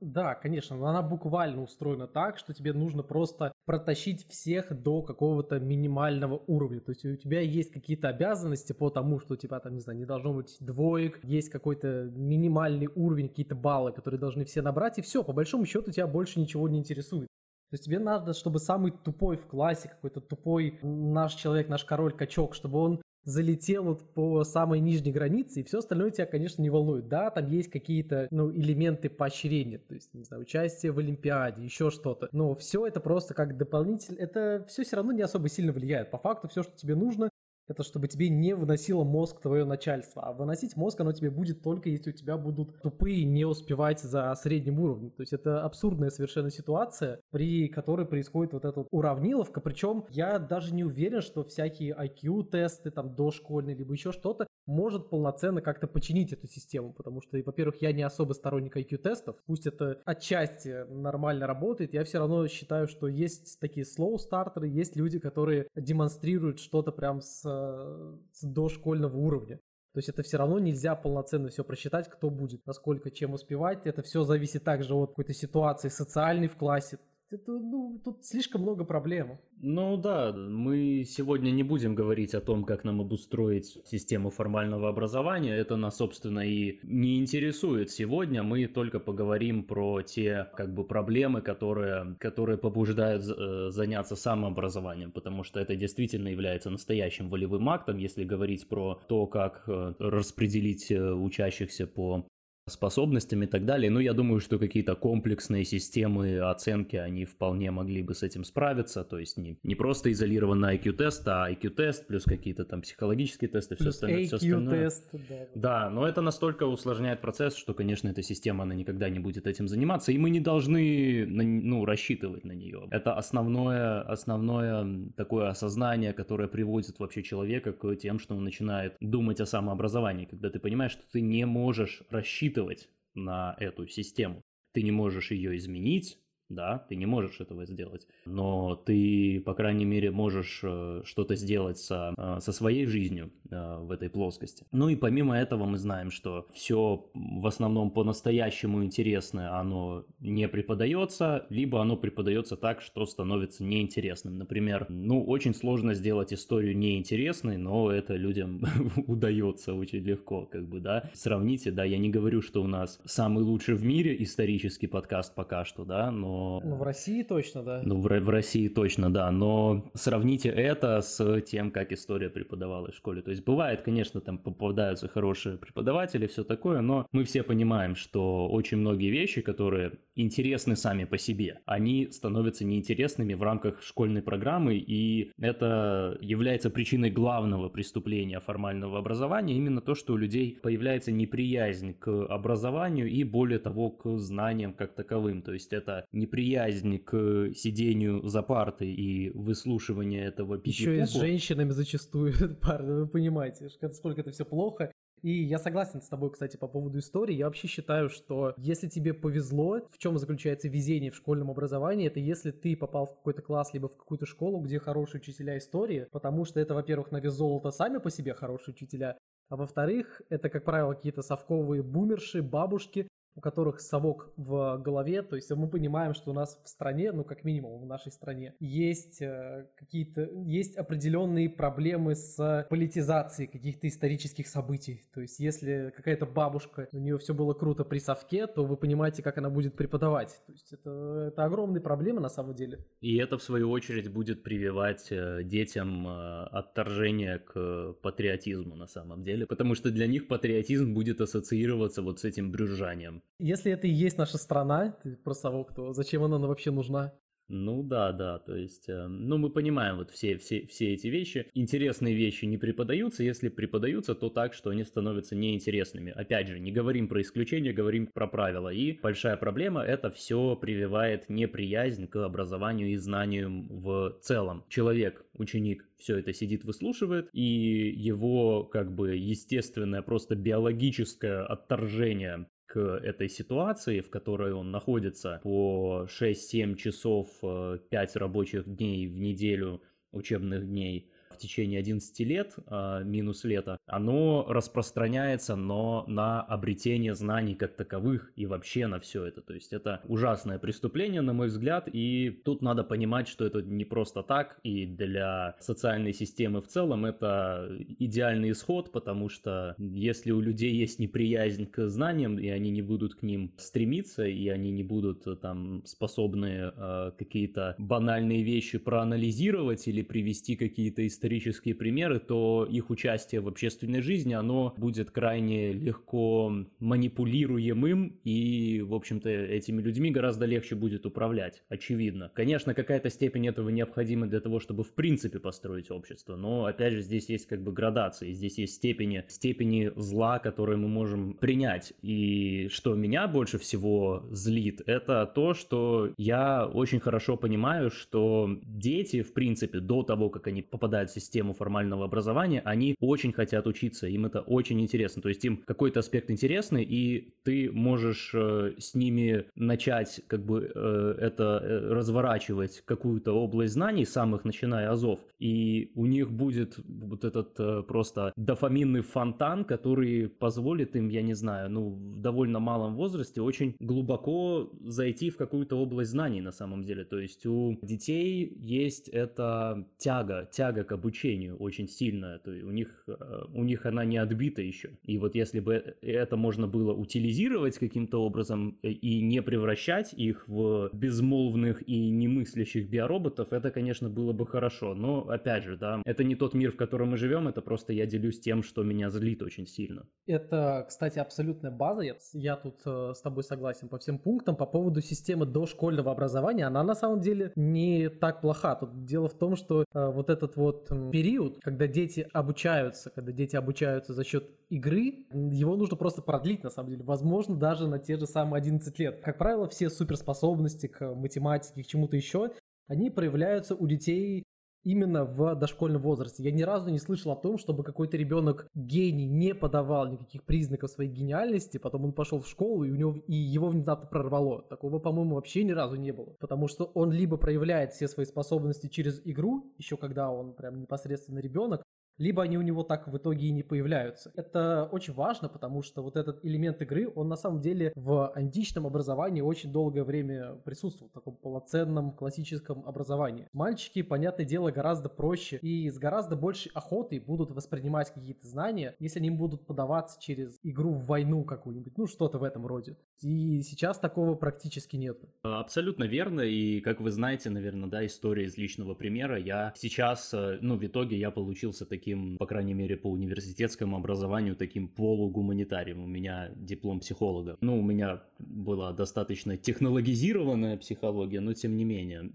Да, 0.00 0.34
конечно, 0.34 0.76
но 0.76 0.86
она 0.86 1.00
буквально 1.00 1.62
устроена 1.62 2.08
так, 2.08 2.36
что 2.36 2.52
тебе 2.52 2.72
нужно 2.72 3.04
просто 3.04 3.52
протащить 3.66 4.26
всех 4.28 4.72
до 4.82 5.02
какого-то 5.02 5.60
минимального 5.60 6.42
уровня. 6.48 6.80
То 6.80 6.90
есть 6.90 7.04
у 7.04 7.16
тебя 7.16 7.40
есть 7.40 7.70
какие-то 7.70 8.08
обязанности 8.08 8.72
по 8.72 8.90
тому, 8.90 9.20
что 9.20 9.34
у 9.34 9.36
тебя 9.36 9.60
там, 9.60 9.74
не 9.74 9.80
знаю, 9.80 9.98
не 10.00 10.04
должно 10.04 10.32
быть 10.34 10.56
двоек, 10.58 11.20
есть 11.22 11.50
какой-то 11.50 12.10
минимальный 12.16 12.88
уровень, 12.96 13.28
какие-то 13.28 13.54
баллы, 13.54 13.92
которые 13.92 14.18
должны 14.18 14.44
все 14.44 14.60
набрать, 14.60 14.98
и 14.98 15.02
все, 15.02 15.22
по 15.22 15.32
большому 15.32 15.66
счету 15.66 15.92
тебя 15.92 16.08
больше 16.08 16.40
ничего 16.40 16.68
не 16.68 16.78
интересует. 16.78 17.28
То 17.72 17.76
есть 17.76 17.86
тебе 17.86 17.98
надо, 17.98 18.34
чтобы 18.34 18.58
самый 18.58 18.92
тупой 18.92 19.38
в 19.38 19.46
классе, 19.46 19.88
какой-то 19.88 20.20
тупой 20.20 20.78
наш 20.82 21.32
человек, 21.36 21.70
наш 21.70 21.86
король-качок, 21.86 22.54
чтобы 22.54 22.78
он 22.78 23.02
залетел 23.24 23.84
вот 23.84 24.12
по 24.12 24.44
самой 24.44 24.80
нижней 24.80 25.10
границе, 25.10 25.60
и 25.60 25.62
все 25.62 25.78
остальное 25.78 26.10
тебя, 26.10 26.26
конечно, 26.26 26.60
не 26.60 26.68
волнует. 26.68 27.08
Да, 27.08 27.30
там 27.30 27.46
есть 27.46 27.70
какие-то, 27.70 28.28
ну, 28.30 28.52
элементы 28.52 29.08
поощрения, 29.08 29.78
то 29.78 29.94
есть, 29.94 30.12
не 30.12 30.24
знаю, 30.24 30.42
участие 30.42 30.92
в 30.92 30.98
Олимпиаде, 30.98 31.64
еще 31.64 31.90
что-то. 31.90 32.28
Но 32.32 32.54
все 32.54 32.86
это 32.86 33.00
просто 33.00 33.32
как 33.32 33.56
дополнительно, 33.56 34.18
это 34.18 34.66
все 34.68 34.84
все 34.84 34.96
равно 34.96 35.12
не 35.12 35.22
особо 35.22 35.48
сильно 35.48 35.72
влияет. 35.72 36.10
По 36.10 36.18
факту 36.18 36.48
все, 36.48 36.62
что 36.62 36.76
тебе 36.76 36.94
нужно, 36.94 37.30
это 37.68 37.82
чтобы 37.82 38.08
тебе 38.08 38.28
не 38.28 38.54
выносило 38.54 39.04
мозг 39.04 39.40
твое 39.40 39.64
начальство. 39.64 40.22
А 40.22 40.32
выносить 40.32 40.76
мозг 40.76 41.00
оно 41.00 41.12
тебе 41.12 41.30
будет 41.30 41.62
только 41.62 41.88
если 41.88 42.10
у 42.10 42.12
тебя 42.12 42.36
будут 42.36 42.80
тупые 42.82 43.24
не 43.24 43.44
успевать 43.44 44.00
за 44.00 44.34
средним 44.34 44.80
уровнем. 44.80 45.10
То 45.10 45.22
есть 45.22 45.32
это 45.32 45.62
абсурдная 45.62 46.10
совершенно 46.10 46.50
ситуация, 46.50 47.20
при 47.30 47.68
которой 47.68 48.06
происходит 48.06 48.52
вот 48.52 48.64
эта 48.64 48.84
уравниловка. 48.90 49.60
Причем 49.60 50.04
я 50.10 50.38
даже 50.38 50.74
не 50.74 50.84
уверен, 50.84 51.20
что 51.20 51.44
всякие 51.44 51.94
IQ-тесты 51.94 52.90
там 52.90 53.14
дошкольные, 53.14 53.76
либо 53.76 53.92
еще 53.92 54.12
что-то, 54.12 54.46
может 54.66 55.10
полноценно 55.10 55.60
как-то 55.60 55.86
починить 55.86 56.32
эту 56.32 56.46
систему, 56.46 56.92
потому 56.92 57.20
что, 57.20 57.38
во-первых, 57.44 57.82
я 57.82 57.92
не 57.92 58.02
особо 58.02 58.32
сторонник 58.32 58.76
IQ-тестов, 58.76 59.36
пусть 59.46 59.66
это 59.66 60.00
отчасти 60.04 60.86
нормально 60.88 61.46
работает, 61.46 61.94
я 61.94 62.04
все 62.04 62.18
равно 62.18 62.46
считаю, 62.48 62.86
что 62.86 63.08
есть 63.08 63.58
такие 63.60 63.84
slow-стартеры, 63.84 64.68
есть 64.68 64.96
люди, 64.96 65.18
которые 65.18 65.68
демонстрируют 65.74 66.60
что-то 66.60 66.92
прям 66.92 67.20
с, 67.20 67.42
с 67.42 68.42
дошкольного 68.42 69.16
уровня. 69.16 69.60
То 69.92 69.98
есть 69.98 70.08
это 70.08 70.22
все 70.22 70.38
равно 70.38 70.58
нельзя 70.58 70.94
полноценно 70.94 71.50
все 71.50 71.64
просчитать, 71.64 72.08
кто 72.08 72.30
будет, 72.30 72.64
насколько 72.66 73.10
чем 73.10 73.34
успевать. 73.34 73.86
Это 73.86 74.02
все 74.02 74.24
зависит 74.24 74.64
также 74.64 74.94
от 74.94 75.10
какой-то 75.10 75.34
ситуации 75.34 75.88
социальной 75.88 76.48
в 76.48 76.56
классе. 76.56 76.98
Это, 77.32 77.52
ну, 77.52 77.98
тут 78.04 78.26
слишком 78.26 78.60
много 78.60 78.84
проблем. 78.84 79.38
Ну 79.62 79.96
да, 79.96 80.32
мы 80.32 81.04
сегодня 81.08 81.50
не 81.50 81.62
будем 81.62 81.94
говорить 81.94 82.34
о 82.34 82.42
том, 82.42 82.64
как 82.64 82.84
нам 82.84 83.00
обустроить 83.00 83.78
систему 83.86 84.28
формального 84.28 84.90
образования. 84.90 85.54
Это 85.54 85.76
нас, 85.76 85.96
собственно, 85.96 86.40
и 86.40 86.78
не 86.82 87.18
интересует 87.18 87.90
сегодня. 87.90 88.42
Мы 88.42 88.66
только 88.66 89.00
поговорим 89.00 89.64
про 89.64 90.02
те 90.02 90.48
как 90.56 90.74
бы 90.74 90.84
проблемы, 90.84 91.40
которые, 91.40 92.16
которые 92.20 92.58
побуждают 92.58 93.24
э, 93.24 93.70
заняться 93.70 94.14
самообразованием, 94.14 95.10
потому 95.10 95.42
что 95.42 95.58
это 95.58 95.74
действительно 95.74 96.28
является 96.28 96.68
настоящим 96.68 97.30
волевым 97.30 97.66
актом, 97.70 97.96
если 97.96 98.24
говорить 98.24 98.68
про 98.68 99.00
то, 99.08 99.26
как 99.26 99.64
э, 99.68 99.94
распределить 99.98 100.90
э, 100.90 101.12
учащихся 101.12 101.86
по 101.86 102.26
способностями 102.68 103.44
и 103.44 103.48
так 103.48 103.64
далее. 103.64 103.90
Ну, 103.90 103.98
я 103.98 104.12
думаю, 104.12 104.40
что 104.40 104.58
какие-то 104.58 104.94
комплексные 104.94 105.64
системы 105.64 106.38
оценки, 106.38 106.94
они 106.94 107.24
вполне 107.24 107.72
могли 107.72 108.02
бы 108.02 108.14
с 108.14 108.22
этим 108.22 108.44
справиться. 108.44 109.02
То 109.02 109.18
есть 109.18 109.36
не, 109.36 109.58
не 109.64 109.74
просто 109.74 110.12
изолированный 110.12 110.76
IQ-тест, 110.76 111.26
а 111.26 111.50
IQ-тест 111.50 112.06
плюс 112.06 112.24
какие-то 112.24 112.64
там 112.64 112.82
психологические 112.82 113.48
тесты, 113.48 113.74
все 113.74 113.88
остальное. 113.88 114.26
Все 114.26 114.36
остальное. 114.36 114.84
Тест, 114.84 115.08
да. 115.12 115.48
да, 115.54 115.90
но 115.90 116.06
это 116.06 116.20
настолько 116.20 116.64
усложняет 116.64 117.20
процесс, 117.20 117.56
что, 117.56 117.74
конечно, 117.74 118.08
эта 118.08 118.22
система, 118.22 118.62
она 118.62 118.74
никогда 118.74 119.08
не 119.08 119.18
будет 119.18 119.48
этим 119.48 119.66
заниматься, 119.66 120.12
и 120.12 120.18
мы 120.18 120.30
не 120.30 120.40
должны 120.40 121.26
ну, 121.26 121.84
рассчитывать 121.84 122.44
на 122.44 122.52
нее. 122.52 122.86
Это 122.92 123.14
основное, 123.14 124.02
основное 124.02 125.10
такое 125.16 125.48
осознание, 125.48 126.12
которое 126.12 126.46
приводит 126.46 127.00
вообще 127.00 127.24
человека 127.24 127.72
к 127.72 127.96
тем, 127.96 128.20
что 128.20 128.36
он 128.36 128.44
начинает 128.44 128.94
думать 129.00 129.40
о 129.40 129.46
самообразовании, 129.46 130.26
когда 130.26 130.48
ты 130.48 130.60
понимаешь, 130.60 130.92
что 130.92 131.02
ты 131.10 131.20
не 131.20 131.44
можешь 131.44 132.02
рассчитывать 132.10 132.51
рассчитывать 132.52 132.88
на 133.14 133.56
эту 133.58 133.86
систему. 133.86 134.42
Ты 134.72 134.82
не 134.82 134.90
можешь 134.90 135.30
ее 135.30 135.56
изменить, 135.56 136.18
да, 136.54 136.84
ты 136.88 136.96
не 136.96 137.06
можешь 137.06 137.40
этого 137.40 137.66
сделать, 137.66 138.06
но 138.26 138.76
ты, 138.76 139.42
по 139.44 139.54
крайней 139.54 139.84
мере, 139.84 140.10
можешь 140.10 140.60
э, 140.62 141.02
что-то 141.04 141.36
сделать 141.36 141.78
со, 141.78 142.14
э, 142.16 142.40
со 142.40 142.52
своей 142.52 142.86
жизнью 142.86 143.32
э, 143.50 143.78
в 143.80 143.90
этой 143.90 144.08
плоскости. 144.10 144.64
Ну 144.72 144.88
и 144.88 144.96
помимо 144.96 145.36
этого 145.36 145.64
мы 145.64 145.78
знаем, 145.78 146.10
что 146.10 146.46
все 146.52 147.10
в 147.14 147.46
основном 147.46 147.90
по-настоящему 147.90 148.84
интересное, 148.84 149.58
оно 149.58 150.04
не 150.20 150.48
преподается, 150.48 151.46
либо 151.50 151.80
оно 151.80 151.96
преподается 151.96 152.56
так, 152.56 152.80
что 152.80 153.06
становится 153.06 153.64
неинтересным. 153.64 154.38
Например, 154.38 154.86
ну, 154.88 155.24
очень 155.24 155.54
сложно 155.54 155.94
сделать 155.94 156.32
историю 156.32 156.76
неинтересной, 156.76 157.56
но 157.56 157.90
это 157.90 158.14
людям 158.14 158.62
удается 159.06 159.74
очень 159.74 160.00
легко, 160.00 160.46
как 160.46 160.68
бы, 160.68 160.80
да. 160.80 161.10
Сравните, 161.14 161.70
да, 161.70 161.84
я 161.84 161.98
не 161.98 162.10
говорю, 162.10 162.42
что 162.42 162.62
у 162.62 162.66
нас 162.66 163.00
самый 163.04 163.44
лучший 163.44 163.74
в 163.74 163.84
мире 163.84 164.22
исторический 164.22 164.86
подкаст 164.86 165.34
пока 165.34 165.64
что, 165.64 165.84
да, 165.84 166.10
но 166.10 166.41
ну, 166.62 166.76
в 166.76 166.82
России 166.82 167.22
точно, 167.22 167.62
да. 167.62 167.82
Ну, 167.84 167.96
в, 167.96 168.02
в 168.02 168.28
России 168.28 168.68
точно, 168.68 169.12
да. 169.12 169.30
Но 169.30 169.90
сравните 169.94 170.48
это 170.48 171.00
с 171.00 171.40
тем, 171.42 171.70
как 171.70 171.92
история 171.92 172.30
преподавалась 172.30 172.94
в 172.94 172.98
школе. 172.98 173.22
То 173.22 173.30
есть 173.30 173.44
бывает, 173.44 173.82
конечно, 173.82 174.20
там 174.20 174.38
попадаются 174.38 175.08
хорошие 175.08 175.58
преподаватели, 175.58 176.26
все 176.26 176.44
такое, 176.44 176.80
но 176.80 177.06
мы 177.12 177.24
все 177.24 177.42
понимаем, 177.42 177.96
что 177.96 178.48
очень 178.48 178.78
многие 178.78 179.10
вещи, 179.10 179.40
которые 179.40 179.92
интересны 180.16 180.76
сами 180.76 181.04
по 181.04 181.18
себе, 181.18 181.60
они 181.66 182.10
становятся 182.10 182.64
неинтересными 182.64 183.34
в 183.34 183.42
рамках 183.42 183.82
школьной 183.82 184.22
программы, 184.22 184.76
и 184.76 185.32
это 185.38 186.18
является 186.20 186.70
причиной 186.70 187.10
главного 187.10 187.68
преступления 187.68 188.40
формального 188.40 188.98
образования, 188.98 189.56
именно 189.56 189.80
то, 189.80 189.94
что 189.94 190.14
у 190.14 190.16
людей 190.16 190.58
появляется 190.62 191.12
неприязнь 191.12 191.94
к 191.94 192.08
образованию 192.26 193.08
и, 193.08 193.22
более 193.24 193.58
того, 193.58 193.90
к 193.90 194.18
знаниям 194.18 194.74
как 194.74 194.94
таковым. 194.94 195.42
То 195.42 195.52
есть 195.52 195.72
это 195.72 196.06
не 196.12 196.26
неприязнь 196.32 196.98
к 196.98 197.52
сидению 197.54 198.26
за 198.28 198.42
партой 198.42 198.92
и 198.92 199.30
выслушиванию 199.30 200.24
этого 200.26 200.58
пипи 200.58 200.70
Еще 200.70 201.00
и 201.00 201.04
с 201.04 201.12
женщинами 201.12 201.70
зачастую, 201.70 202.32
парни, 202.62 202.92
вы 202.92 203.06
понимаете, 203.06 203.68
сколько 203.68 204.20
это 204.20 204.30
все 204.30 204.44
плохо. 204.44 204.90
И 205.22 205.30
я 205.44 205.58
согласен 205.58 206.02
с 206.02 206.08
тобой, 206.08 206.32
кстати, 206.32 206.56
по 206.56 206.66
поводу 206.66 206.98
истории. 206.98 207.34
Я 207.34 207.46
вообще 207.46 207.68
считаю, 207.68 208.08
что 208.08 208.54
если 208.56 208.88
тебе 208.88 209.14
повезло, 209.14 209.80
в 209.88 209.98
чем 209.98 210.18
заключается 210.18 210.68
везение 210.68 211.12
в 211.12 211.16
школьном 211.16 211.48
образовании, 211.48 212.08
это 212.08 212.18
если 212.18 212.50
ты 212.50 212.76
попал 212.76 213.06
в 213.06 213.14
какой-то 213.14 213.40
класс, 213.40 213.72
либо 213.72 213.88
в 213.88 213.96
какую-то 213.96 214.26
школу, 214.26 214.60
где 214.60 214.80
хорошие 214.80 215.20
учителя 215.20 215.56
истории, 215.56 216.08
потому 216.10 216.44
что 216.44 216.58
это, 216.58 216.74
во-первых, 216.74 217.12
на 217.12 217.20
вес 217.20 217.34
золота 217.34 217.70
сами 217.70 217.98
по 217.98 218.10
себе 218.10 218.34
хорошие 218.34 218.74
учителя, 218.74 219.16
а 219.48 219.56
во-вторых, 219.56 220.22
это, 220.28 220.48
как 220.48 220.64
правило, 220.64 220.94
какие-то 220.94 221.22
совковые 221.22 221.82
бумерши, 221.84 222.42
бабушки, 222.42 223.06
у 223.34 223.40
которых 223.40 223.80
совок 223.80 224.32
в 224.36 224.78
голове, 224.78 225.22
то 225.22 225.36
есть 225.36 225.50
мы 225.50 225.68
понимаем, 225.68 226.14
что 226.14 226.30
у 226.30 226.34
нас 226.34 226.60
в 226.64 226.68
стране, 226.68 227.12
ну 227.12 227.24
как 227.24 227.44
минимум 227.44 227.80
в 227.80 227.86
нашей 227.86 228.12
стране, 228.12 228.54
есть 228.60 229.22
э, 229.22 229.68
какие-то, 229.76 230.28
есть 230.44 230.76
определенные 230.76 231.48
проблемы 231.48 232.14
с 232.14 232.66
политизацией 232.68 233.48
каких-то 233.48 233.88
исторических 233.88 234.48
событий. 234.48 235.06
То 235.14 235.20
есть 235.20 235.40
если 235.40 235.92
какая-то 235.96 236.26
бабушка, 236.26 236.88
у 236.92 236.98
нее 236.98 237.16
все 237.18 237.32
было 237.32 237.54
круто 237.54 237.84
при 237.84 237.98
совке, 237.98 238.46
то 238.46 238.64
вы 238.64 238.76
понимаете, 238.76 239.22
как 239.22 239.38
она 239.38 239.48
будет 239.48 239.76
преподавать. 239.76 240.40
То 240.46 240.52
есть 240.52 240.72
это, 240.72 240.90
это 241.28 241.44
огромные 241.44 241.80
проблемы 241.80 242.20
на 242.20 242.28
самом 242.28 242.54
деле. 242.54 242.84
И 243.00 243.16
это 243.16 243.38
в 243.38 243.42
свою 243.42 243.70
очередь 243.70 244.12
будет 244.12 244.42
прививать 244.42 245.10
э, 245.10 245.42
детям 245.42 246.06
э, 246.06 246.44
отторжение 246.52 247.38
к 247.38 247.94
патриотизму 248.02 248.76
на 248.76 248.86
самом 248.86 249.22
деле, 249.22 249.46
потому 249.46 249.74
что 249.74 249.90
для 249.90 250.06
них 250.06 250.28
патриотизм 250.28 250.92
будет 250.92 251.20
ассоциироваться 251.20 252.02
вот 252.02 252.20
с 252.20 252.24
этим 252.24 252.50
брюзжанием. 252.50 253.21
Если 253.38 253.72
это 253.72 253.86
и 253.86 253.90
есть 253.90 254.18
наша 254.18 254.38
страна, 254.38 254.96
про 255.24 255.34
совок, 255.34 255.74
то 255.74 255.92
зачем 255.92 256.22
она 256.22 256.38
вообще 256.38 256.70
нужна? 256.70 257.12
Ну 257.48 257.82
да, 257.82 258.12
да, 258.12 258.38
то 258.38 258.56
есть, 258.56 258.88
э, 258.88 259.06
ну 259.08 259.36
мы 259.36 259.50
понимаем 259.50 259.96
вот 259.96 260.10
все, 260.10 260.38
все, 260.38 260.66
все 260.68 260.94
эти 260.94 261.08
вещи. 261.08 261.50
Интересные 261.52 262.14
вещи 262.14 262.46
не 262.46 262.56
преподаются, 262.56 263.22
если 263.22 263.50
преподаются, 263.50 264.14
то 264.14 264.30
так, 264.30 264.54
что 264.54 264.70
они 264.70 264.84
становятся 264.84 265.36
неинтересными. 265.36 266.12
Опять 266.12 266.48
же, 266.48 266.58
не 266.58 266.72
говорим 266.72 267.08
про 267.08 267.20
исключения, 267.20 267.74
говорим 267.74 268.06
про 268.06 268.26
правила. 268.26 268.70
И 268.70 268.98
большая 268.98 269.36
проблема 269.36 269.82
это 269.82 270.10
все 270.10 270.56
прививает 270.56 271.28
неприязнь 271.28 272.06
к 272.06 272.16
образованию 272.24 272.88
и 272.88 272.96
знаниям 272.96 273.68
в 273.68 274.18
целом. 274.22 274.64
Человек, 274.70 275.26
ученик, 275.34 275.86
все 275.98 276.16
это 276.18 276.32
сидит, 276.32 276.64
выслушивает, 276.64 277.28
и 277.32 277.42
его 277.42 278.64
как 278.64 278.94
бы 278.94 279.14
естественное, 279.14 280.02
просто 280.02 280.34
биологическое 280.36 281.44
отторжение 281.44 282.46
к 282.72 282.78
этой 282.78 283.28
ситуации, 283.28 284.00
в 284.00 284.08
которой 284.08 284.54
он 284.54 284.70
находится 284.70 285.40
по 285.42 286.06
6-7 286.08 286.74
часов, 286.76 287.28
5 287.40 287.82
э, 287.92 288.18
рабочих 288.18 288.64
дней 288.64 289.06
в 289.08 289.18
неделю 289.18 289.82
учебных 290.10 290.66
дней, 290.66 291.11
в 291.32 291.38
течение 291.38 291.80
11 291.80 292.20
лет, 292.20 292.54
а, 292.66 293.02
минус 293.02 293.44
лето, 293.44 293.78
оно 293.86 294.46
распространяется, 294.48 295.56
но 295.56 296.04
на 296.06 296.40
обретение 296.42 297.14
знаний 297.14 297.54
как 297.54 297.76
таковых 297.76 298.32
и 298.36 298.46
вообще 298.46 298.86
на 298.86 299.00
все 299.00 299.24
это. 299.24 299.40
То 299.42 299.54
есть 299.54 299.72
это 299.72 300.00
ужасное 300.04 300.58
преступление, 300.58 301.20
на 301.20 301.32
мой 301.32 301.48
взгляд, 301.48 301.88
и 301.92 302.30
тут 302.44 302.62
надо 302.62 302.84
понимать, 302.84 303.28
что 303.28 303.44
это 303.44 303.62
не 303.62 303.84
просто 303.84 304.22
так, 304.22 304.58
и 304.62 304.86
для 304.86 305.56
социальной 305.60 306.12
системы 306.12 306.60
в 306.60 306.68
целом 306.68 307.04
это 307.04 307.68
идеальный 307.98 308.52
исход, 308.52 308.92
потому 308.92 309.28
что 309.28 309.74
если 309.78 310.30
у 310.30 310.40
людей 310.40 310.74
есть 310.74 310.98
неприязнь 310.98 311.66
к 311.66 311.88
знаниям, 311.88 312.38
и 312.38 312.48
они 312.48 312.70
не 312.70 312.82
будут 312.82 313.14
к 313.14 313.22
ним 313.22 313.52
стремиться, 313.56 314.24
и 314.24 314.48
они 314.48 314.70
не 314.70 314.82
будут 314.82 315.26
э, 315.26 315.36
там 315.36 315.82
способны 315.84 316.72
э, 316.74 317.12
какие-то 317.18 317.74
банальные 317.78 318.42
вещи 318.42 318.78
проанализировать 318.78 319.86
или 319.88 320.02
привести 320.02 320.56
какие-то 320.56 321.06
истории 321.06 321.21
исторические 321.22 321.76
примеры, 321.76 322.18
то 322.18 322.66
их 322.68 322.90
участие 322.90 323.40
в 323.40 323.48
общественной 323.48 324.00
жизни, 324.00 324.34
оно 324.34 324.74
будет 324.76 325.12
крайне 325.12 325.72
легко 325.72 326.52
манипулируемым, 326.80 328.18
и, 328.24 328.82
в 328.84 328.92
общем-то, 328.92 329.28
этими 329.28 329.80
людьми 329.80 330.10
гораздо 330.10 330.46
легче 330.46 330.74
будет 330.74 331.06
управлять, 331.06 331.62
очевидно. 331.68 332.32
Конечно, 332.34 332.74
какая-то 332.74 333.08
степень 333.08 333.46
этого 333.46 333.68
необходима 333.68 334.26
для 334.26 334.40
того, 334.40 334.58
чтобы 334.58 334.82
в 334.82 334.92
принципе 334.94 335.38
построить 335.38 335.92
общество, 335.92 336.34
но, 336.34 336.64
опять 336.64 336.94
же, 336.94 337.02
здесь 337.02 337.28
есть 337.28 337.46
как 337.46 337.62
бы 337.62 337.72
градации, 337.72 338.32
здесь 338.32 338.58
есть 338.58 338.74
степени, 338.74 339.24
степени 339.28 339.92
зла, 339.94 340.40
которые 340.40 340.76
мы 340.76 340.88
можем 340.88 341.34
принять. 341.34 341.92
И 342.02 342.68
что 342.68 342.94
меня 342.94 343.28
больше 343.28 343.58
всего 343.58 344.24
злит, 344.32 344.82
это 344.86 345.30
то, 345.32 345.54
что 345.54 346.12
я 346.16 346.66
очень 346.66 346.98
хорошо 346.98 347.36
понимаю, 347.36 347.90
что 347.90 348.58
дети, 348.66 349.22
в 349.22 349.32
принципе, 349.32 349.78
до 349.78 350.02
того, 350.02 350.28
как 350.28 350.48
они 350.48 350.62
попадают 350.62 351.11
систему 351.12 351.52
формального 351.52 352.04
образования, 352.04 352.62
они 352.64 352.94
очень 353.00 353.32
хотят 353.32 353.66
учиться, 353.66 354.06
им 354.06 354.26
это 354.26 354.40
очень 354.40 354.80
интересно. 354.80 355.22
То 355.22 355.28
есть 355.28 355.44
им 355.44 355.58
какой-то 355.64 356.00
аспект 356.00 356.30
интересный, 356.30 356.82
и 356.84 357.34
ты 357.44 357.70
можешь 357.72 358.32
э, 358.34 358.74
с 358.78 358.94
ними 358.94 359.46
начать 359.54 360.20
как 360.26 360.44
бы 360.44 360.70
э, 360.74 361.14
это 361.18 361.60
э, 361.62 361.92
разворачивать 361.92 362.82
какую-то 362.84 363.32
область 363.32 363.74
знаний, 363.74 364.04
самых 364.04 364.44
начиная 364.44 364.90
азов, 364.90 365.20
и 365.38 365.90
у 365.94 366.06
них 366.06 366.30
будет 366.30 366.78
вот 366.86 367.24
этот 367.24 367.58
э, 367.58 367.82
просто 367.82 368.32
дофаминный 368.36 369.02
фонтан, 369.02 369.64
который 369.64 370.28
позволит 370.28 370.96
им, 370.96 371.08
я 371.08 371.22
не 371.22 371.34
знаю, 371.34 371.70
ну, 371.70 371.90
в 371.90 372.20
довольно 372.20 372.60
малом 372.60 372.94
возрасте 372.94 373.40
очень 373.40 373.74
глубоко 373.80 374.70
зайти 374.80 375.30
в 375.30 375.36
какую-то 375.36 375.76
область 375.76 376.10
знаний 376.10 376.40
на 376.40 376.52
самом 376.52 376.84
деле. 376.84 377.04
То 377.04 377.18
есть 377.18 377.46
у 377.46 377.78
детей 377.82 378.52
есть 378.60 379.08
эта 379.08 379.86
тяга, 379.98 380.48
тяга 380.52 380.84
к 380.84 380.92
обучению 381.02 381.56
очень 381.56 381.88
сильная, 381.88 382.38
то 382.38 382.52
есть 382.52 382.64
у 382.64 382.70
них, 382.70 383.04
э, 383.08 383.12
у 383.54 383.64
них 383.64 383.86
она 383.86 384.04
не 384.04 384.18
отбита 384.18 384.62
еще. 384.62 384.90
И 385.02 385.18
вот 385.18 385.34
если 385.34 385.60
бы 385.60 385.96
это 386.00 386.36
можно 386.36 386.68
было 386.68 386.92
утилизировать 386.92 387.78
каким-то 387.78 388.22
образом 388.22 388.78
э, 388.82 388.90
и 388.90 389.20
не 389.20 389.42
превращать 389.42 390.14
их 390.14 390.46
в 390.48 390.90
безмолвных 390.92 391.82
и 391.88 392.10
немыслящих 392.10 392.88
биороботов, 392.88 393.52
это, 393.52 393.70
конечно, 393.70 394.08
было 394.08 394.32
бы 394.32 394.46
хорошо. 394.46 394.94
Но, 394.94 395.28
опять 395.28 395.64
же, 395.64 395.76
да, 395.76 396.02
это 396.04 396.24
не 396.24 396.36
тот 396.36 396.54
мир, 396.54 396.70
в 396.70 396.76
котором 396.76 397.10
мы 397.10 397.16
живем, 397.16 397.48
это 397.48 397.60
просто 397.62 397.92
я 397.92 398.06
делюсь 398.06 398.40
тем, 398.40 398.62
что 398.62 398.82
меня 398.84 399.10
злит 399.10 399.42
очень 399.42 399.66
сильно. 399.66 400.06
Это, 400.26 400.84
кстати, 400.88 401.18
абсолютная 401.18 401.72
база. 401.72 402.02
Я, 402.02 402.16
я 402.34 402.56
тут 402.56 402.80
э, 402.86 403.12
с 403.14 403.20
тобой 403.20 403.42
согласен 403.42 403.88
по 403.88 403.98
всем 403.98 404.18
пунктам. 404.18 404.56
По 404.56 404.66
поводу 404.66 405.00
системы 405.00 405.46
дошкольного 405.46 406.12
образования, 406.12 406.66
она 406.66 406.84
на 406.84 406.94
самом 406.94 407.20
деле 407.20 407.52
не 407.56 408.08
так 408.08 408.40
плоха. 408.40 408.76
Тут 408.76 409.04
дело 409.04 409.28
в 409.28 409.34
том, 409.34 409.56
что 409.56 409.84
э, 409.92 410.12
вот 410.12 410.30
этот 410.30 410.56
вот 410.56 410.91
период, 411.10 411.58
когда 411.60 411.86
дети 411.86 412.26
обучаются, 412.32 413.10
когда 413.10 413.32
дети 413.32 413.56
обучаются 413.56 414.14
за 414.14 414.24
счет 414.24 414.50
игры, 414.68 415.26
его 415.32 415.76
нужно 415.76 415.96
просто 415.96 416.22
продлить, 416.22 416.62
на 416.62 416.70
самом 416.70 416.90
деле. 416.90 417.04
Возможно, 417.04 417.56
даже 417.56 417.88
на 417.88 417.98
те 417.98 418.16
же 418.16 418.26
самые 418.26 418.60
11 418.60 418.98
лет. 418.98 419.20
Как 419.22 419.38
правило, 419.38 419.68
все 419.68 419.90
суперспособности 419.90 420.86
к 420.86 421.14
математике, 421.14 421.82
к 421.82 421.86
чему-то 421.86 422.16
еще, 422.16 422.50
они 422.86 423.10
проявляются 423.10 423.74
у 423.74 423.86
детей 423.86 424.44
именно 424.84 425.24
в 425.24 425.54
дошкольном 425.54 426.02
возрасте. 426.02 426.42
Я 426.42 426.50
ни 426.50 426.62
разу 426.62 426.90
не 426.90 426.98
слышал 426.98 427.32
о 427.32 427.36
том, 427.36 427.58
чтобы 427.58 427.84
какой-то 427.84 428.16
ребенок 428.16 428.66
гений 428.74 429.26
не 429.26 429.54
подавал 429.54 430.08
никаких 430.08 430.44
признаков 430.44 430.90
своей 430.90 431.10
гениальности, 431.10 431.78
потом 431.78 432.04
он 432.04 432.12
пошел 432.12 432.40
в 432.40 432.48
школу 432.48 432.84
и 432.84 432.90
у 432.90 432.96
него 432.96 433.16
и 433.26 433.34
его 433.34 433.68
внезапно 433.68 434.08
прорвало. 434.08 434.62
Такого, 434.62 434.98
по-моему, 434.98 435.34
вообще 435.34 435.64
ни 435.64 435.72
разу 435.72 435.96
не 435.96 436.12
было, 436.12 436.34
потому 436.40 436.68
что 436.68 436.84
он 436.84 437.12
либо 437.12 437.36
проявляет 437.36 437.92
все 437.92 438.08
свои 438.08 438.26
способности 438.26 438.88
через 438.88 439.20
игру, 439.24 439.72
еще 439.78 439.96
когда 439.96 440.30
он 440.30 440.54
прям 440.54 440.80
непосредственно 440.80 441.38
ребенок, 441.38 441.82
либо 442.18 442.42
они 442.42 442.58
у 442.58 442.62
него 442.62 442.82
так 442.82 443.08
в 443.08 443.16
итоге 443.16 443.46
и 443.46 443.52
не 443.52 443.62
появляются. 443.62 444.32
Это 444.34 444.88
очень 444.92 445.14
важно, 445.14 445.48
потому 445.48 445.82
что 445.82 446.02
вот 446.02 446.16
этот 446.16 446.44
элемент 446.44 446.80
игры, 446.82 447.10
он 447.14 447.28
на 447.28 447.36
самом 447.36 447.60
деле 447.60 447.92
в 447.94 448.30
античном 448.34 448.86
образовании 448.86 449.40
очень 449.40 449.72
долгое 449.72 450.04
время 450.04 450.54
присутствовал, 450.64 451.10
в 451.10 451.14
таком 451.14 451.36
полноценном 451.36 452.12
классическом 452.12 452.84
образовании. 452.86 453.48
Мальчики, 453.52 454.02
понятное 454.02 454.46
дело, 454.46 454.70
гораздо 454.70 455.08
проще 455.08 455.58
и 455.62 455.90
с 455.90 455.98
гораздо 455.98 456.36
большей 456.36 456.70
охотой 456.74 457.18
будут 457.18 457.50
воспринимать 457.50 458.12
какие-то 458.12 458.46
знания, 458.46 458.94
если 458.98 459.18
они 459.18 459.30
будут 459.30 459.66
подаваться 459.66 460.20
через 460.20 460.58
игру 460.62 460.92
в 460.92 461.06
войну 461.06 461.44
какую-нибудь, 461.44 461.96
ну 461.96 462.06
что-то 462.06 462.38
в 462.38 462.44
этом 462.44 462.66
роде. 462.66 462.96
И 463.20 463.62
сейчас 463.62 463.98
такого 463.98 464.34
практически 464.34 464.96
нет. 464.96 465.18
Абсолютно 465.42 466.04
верно, 466.04 466.40
и 466.40 466.80
как 466.80 467.00
вы 467.00 467.10
знаете, 467.10 467.50
наверное, 467.50 467.88
да, 467.88 468.04
история 468.04 468.44
из 468.44 468.56
личного 468.56 468.94
примера, 468.94 469.38
я 469.38 469.72
сейчас, 469.76 470.32
э, 470.34 470.58
ну 470.60 470.76
в 470.76 470.84
итоге 470.84 471.18
я 471.18 471.30
получился 471.30 471.86
таким 471.86 472.01
таким, 472.02 472.36
по 472.36 472.46
крайней 472.46 472.74
мере, 472.74 472.96
по 472.96 473.08
университетскому 473.08 473.96
образованию, 473.96 474.56
таким 474.56 474.88
полугуманитарием. 474.88 476.02
У 476.02 476.06
меня 476.06 476.50
диплом 476.56 476.98
психолога. 476.98 477.56
Ну, 477.60 477.78
у 477.78 477.82
меня 477.82 478.22
была 478.40 478.92
достаточно 478.92 479.56
технологизированная 479.56 480.76
психология, 480.78 481.40
но 481.40 481.52
тем 481.52 481.76
не 481.76 481.84
менее, 481.84 482.32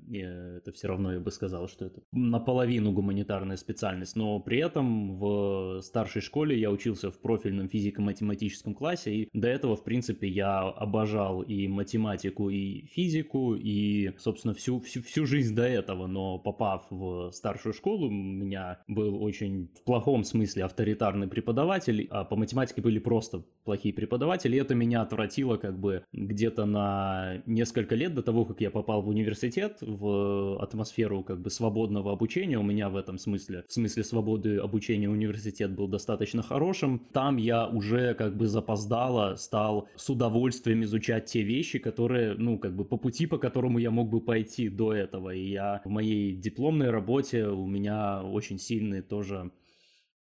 это 0.57 0.71
все 0.71 0.87
равно 0.87 1.13
я 1.13 1.19
бы 1.19 1.31
сказал, 1.31 1.67
что 1.67 1.85
это 1.85 2.01
наполовину 2.13 2.93
гуманитарная 2.93 3.57
специальность. 3.57 4.15
Но 4.15 4.39
при 4.39 4.59
этом 4.59 5.17
в 5.19 5.81
старшей 5.81 6.21
школе 6.21 6.57
я 6.57 6.71
учился 6.71 7.11
в 7.11 7.19
профильном 7.19 7.67
физико-математическом 7.67 8.73
классе, 8.73 9.13
и 9.13 9.29
до 9.33 9.49
этого, 9.49 9.75
в 9.75 9.83
принципе, 9.83 10.29
я 10.29 10.61
обожал 10.61 11.41
и 11.41 11.67
математику, 11.67 12.49
и 12.49 12.85
физику, 12.85 13.55
и, 13.55 14.11
собственно, 14.17 14.53
всю, 14.53 14.79
всю, 14.79 15.01
всю 15.01 15.25
жизнь 15.25 15.53
до 15.55 15.63
этого. 15.63 16.07
Но 16.07 16.39
попав 16.39 16.87
в 16.89 17.31
старшую 17.31 17.73
школу, 17.73 18.07
у 18.07 18.11
меня 18.11 18.79
был 18.87 19.21
очень 19.21 19.56
очень 19.57 19.69
в 19.75 19.83
плохом 19.83 20.23
смысле 20.23 20.65
авторитарный 20.65 21.27
преподаватель, 21.27 22.07
а 22.09 22.23
по 22.23 22.35
математике 22.35 22.81
были 22.81 22.99
просто 22.99 23.43
плохие 23.63 23.93
преподаватели. 23.93 24.55
И 24.55 24.59
это 24.59 24.75
меня 24.75 25.01
отвратило 25.01 25.57
как 25.57 25.79
бы 25.79 26.03
где-то 26.13 26.65
на 26.65 27.41
несколько 27.45 27.95
лет 27.95 28.13
до 28.13 28.21
того, 28.21 28.45
как 28.45 28.61
я 28.61 28.71
попал 28.71 29.01
в 29.01 29.09
университет, 29.09 29.77
в 29.81 30.61
атмосферу 30.61 31.23
как 31.23 31.41
бы 31.41 31.49
свободного 31.49 32.11
обучения. 32.11 32.57
У 32.57 32.63
меня 32.63 32.89
в 32.89 32.95
этом 32.95 33.17
смысле, 33.17 33.63
в 33.67 33.73
смысле 33.73 34.03
свободы 34.03 34.57
обучения 34.57 35.09
университет 35.09 35.71
был 35.71 35.87
достаточно 35.87 36.41
хорошим. 36.41 37.01
Там 37.13 37.37
я 37.37 37.67
уже 37.67 38.13
как 38.13 38.35
бы 38.37 38.47
запоздало 38.47 39.35
стал 39.35 39.87
с 39.95 40.09
удовольствием 40.09 40.83
изучать 40.83 41.25
те 41.25 41.41
вещи, 41.41 41.79
которые, 41.79 42.35
ну, 42.35 42.57
как 42.57 42.75
бы 42.75 42.85
по 42.85 42.97
пути, 42.97 43.25
по 43.25 43.37
которому 43.37 43.79
я 43.79 43.91
мог 43.91 44.09
бы 44.09 44.21
пойти 44.21 44.69
до 44.69 44.93
этого. 44.93 45.33
И 45.33 45.49
я 45.49 45.81
в 45.83 45.89
моей 45.89 46.35
дипломной 46.35 46.89
работе 46.89 47.47
у 47.47 47.65
меня 47.67 48.23
очень 48.23 48.59
сильный 48.59 49.01
тоже 49.01 49.46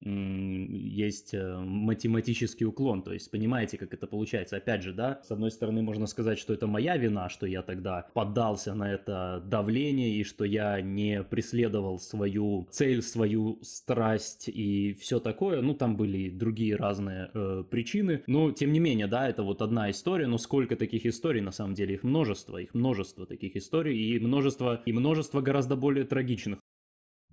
есть 0.03 1.33
э, 1.33 1.57
математический 1.59 2.67
уклон, 2.67 3.03
то 3.03 3.13
есть 3.13 3.31
понимаете, 3.31 3.79
как 3.79 3.95
это 3.95 4.07
получается. 4.07 4.57
Опять 4.57 4.83
же, 4.83 4.93
да, 4.93 5.21
с 5.23 5.31
одной 5.31 5.51
стороны 5.51 5.83
можно 5.83 6.07
сказать, 6.07 6.39
что 6.39 6.53
это 6.53 6.67
моя 6.67 6.97
вина, 6.97 7.29
что 7.29 7.47
я 7.47 7.63
тогда 7.63 8.07
поддался 8.13 8.75
на 8.75 8.93
это 8.93 9.43
давление 9.47 10.11
и 10.17 10.25
что 10.25 10.45
я 10.45 10.81
не 10.81 11.23
преследовал 11.23 11.99
свою 11.99 12.69
цель, 12.71 13.03
свою 13.03 13.59
страсть 13.63 14.49
и 14.49 14.93
все 15.01 15.19
такое. 15.19 15.63
Ну, 15.63 15.75
там 15.75 15.97
были 15.97 16.29
другие 16.31 16.77
разные 16.77 17.31
э, 17.33 17.65
причины, 17.69 18.23
но 18.27 18.53
тем 18.53 18.73
не 18.73 18.81
менее, 18.81 19.07
да, 19.07 19.29
это 19.29 19.43
вот 19.43 19.63
одна 19.63 19.91
история, 19.91 20.27
но 20.27 20.39
сколько 20.39 20.77
таких 20.77 21.07
историй, 21.07 21.41
на 21.41 21.53
самом 21.53 21.75
деле, 21.75 21.95
их 21.95 22.03
множество, 22.03 22.59
их 22.59 22.75
множество 22.75 23.27
таких 23.27 23.57
историй 23.57 23.97
и 23.97 24.19
множество, 24.19 24.83
и 24.85 24.93
множество 24.93 25.41
гораздо 25.41 25.77
более 25.77 26.05
трагичных. 26.05 26.59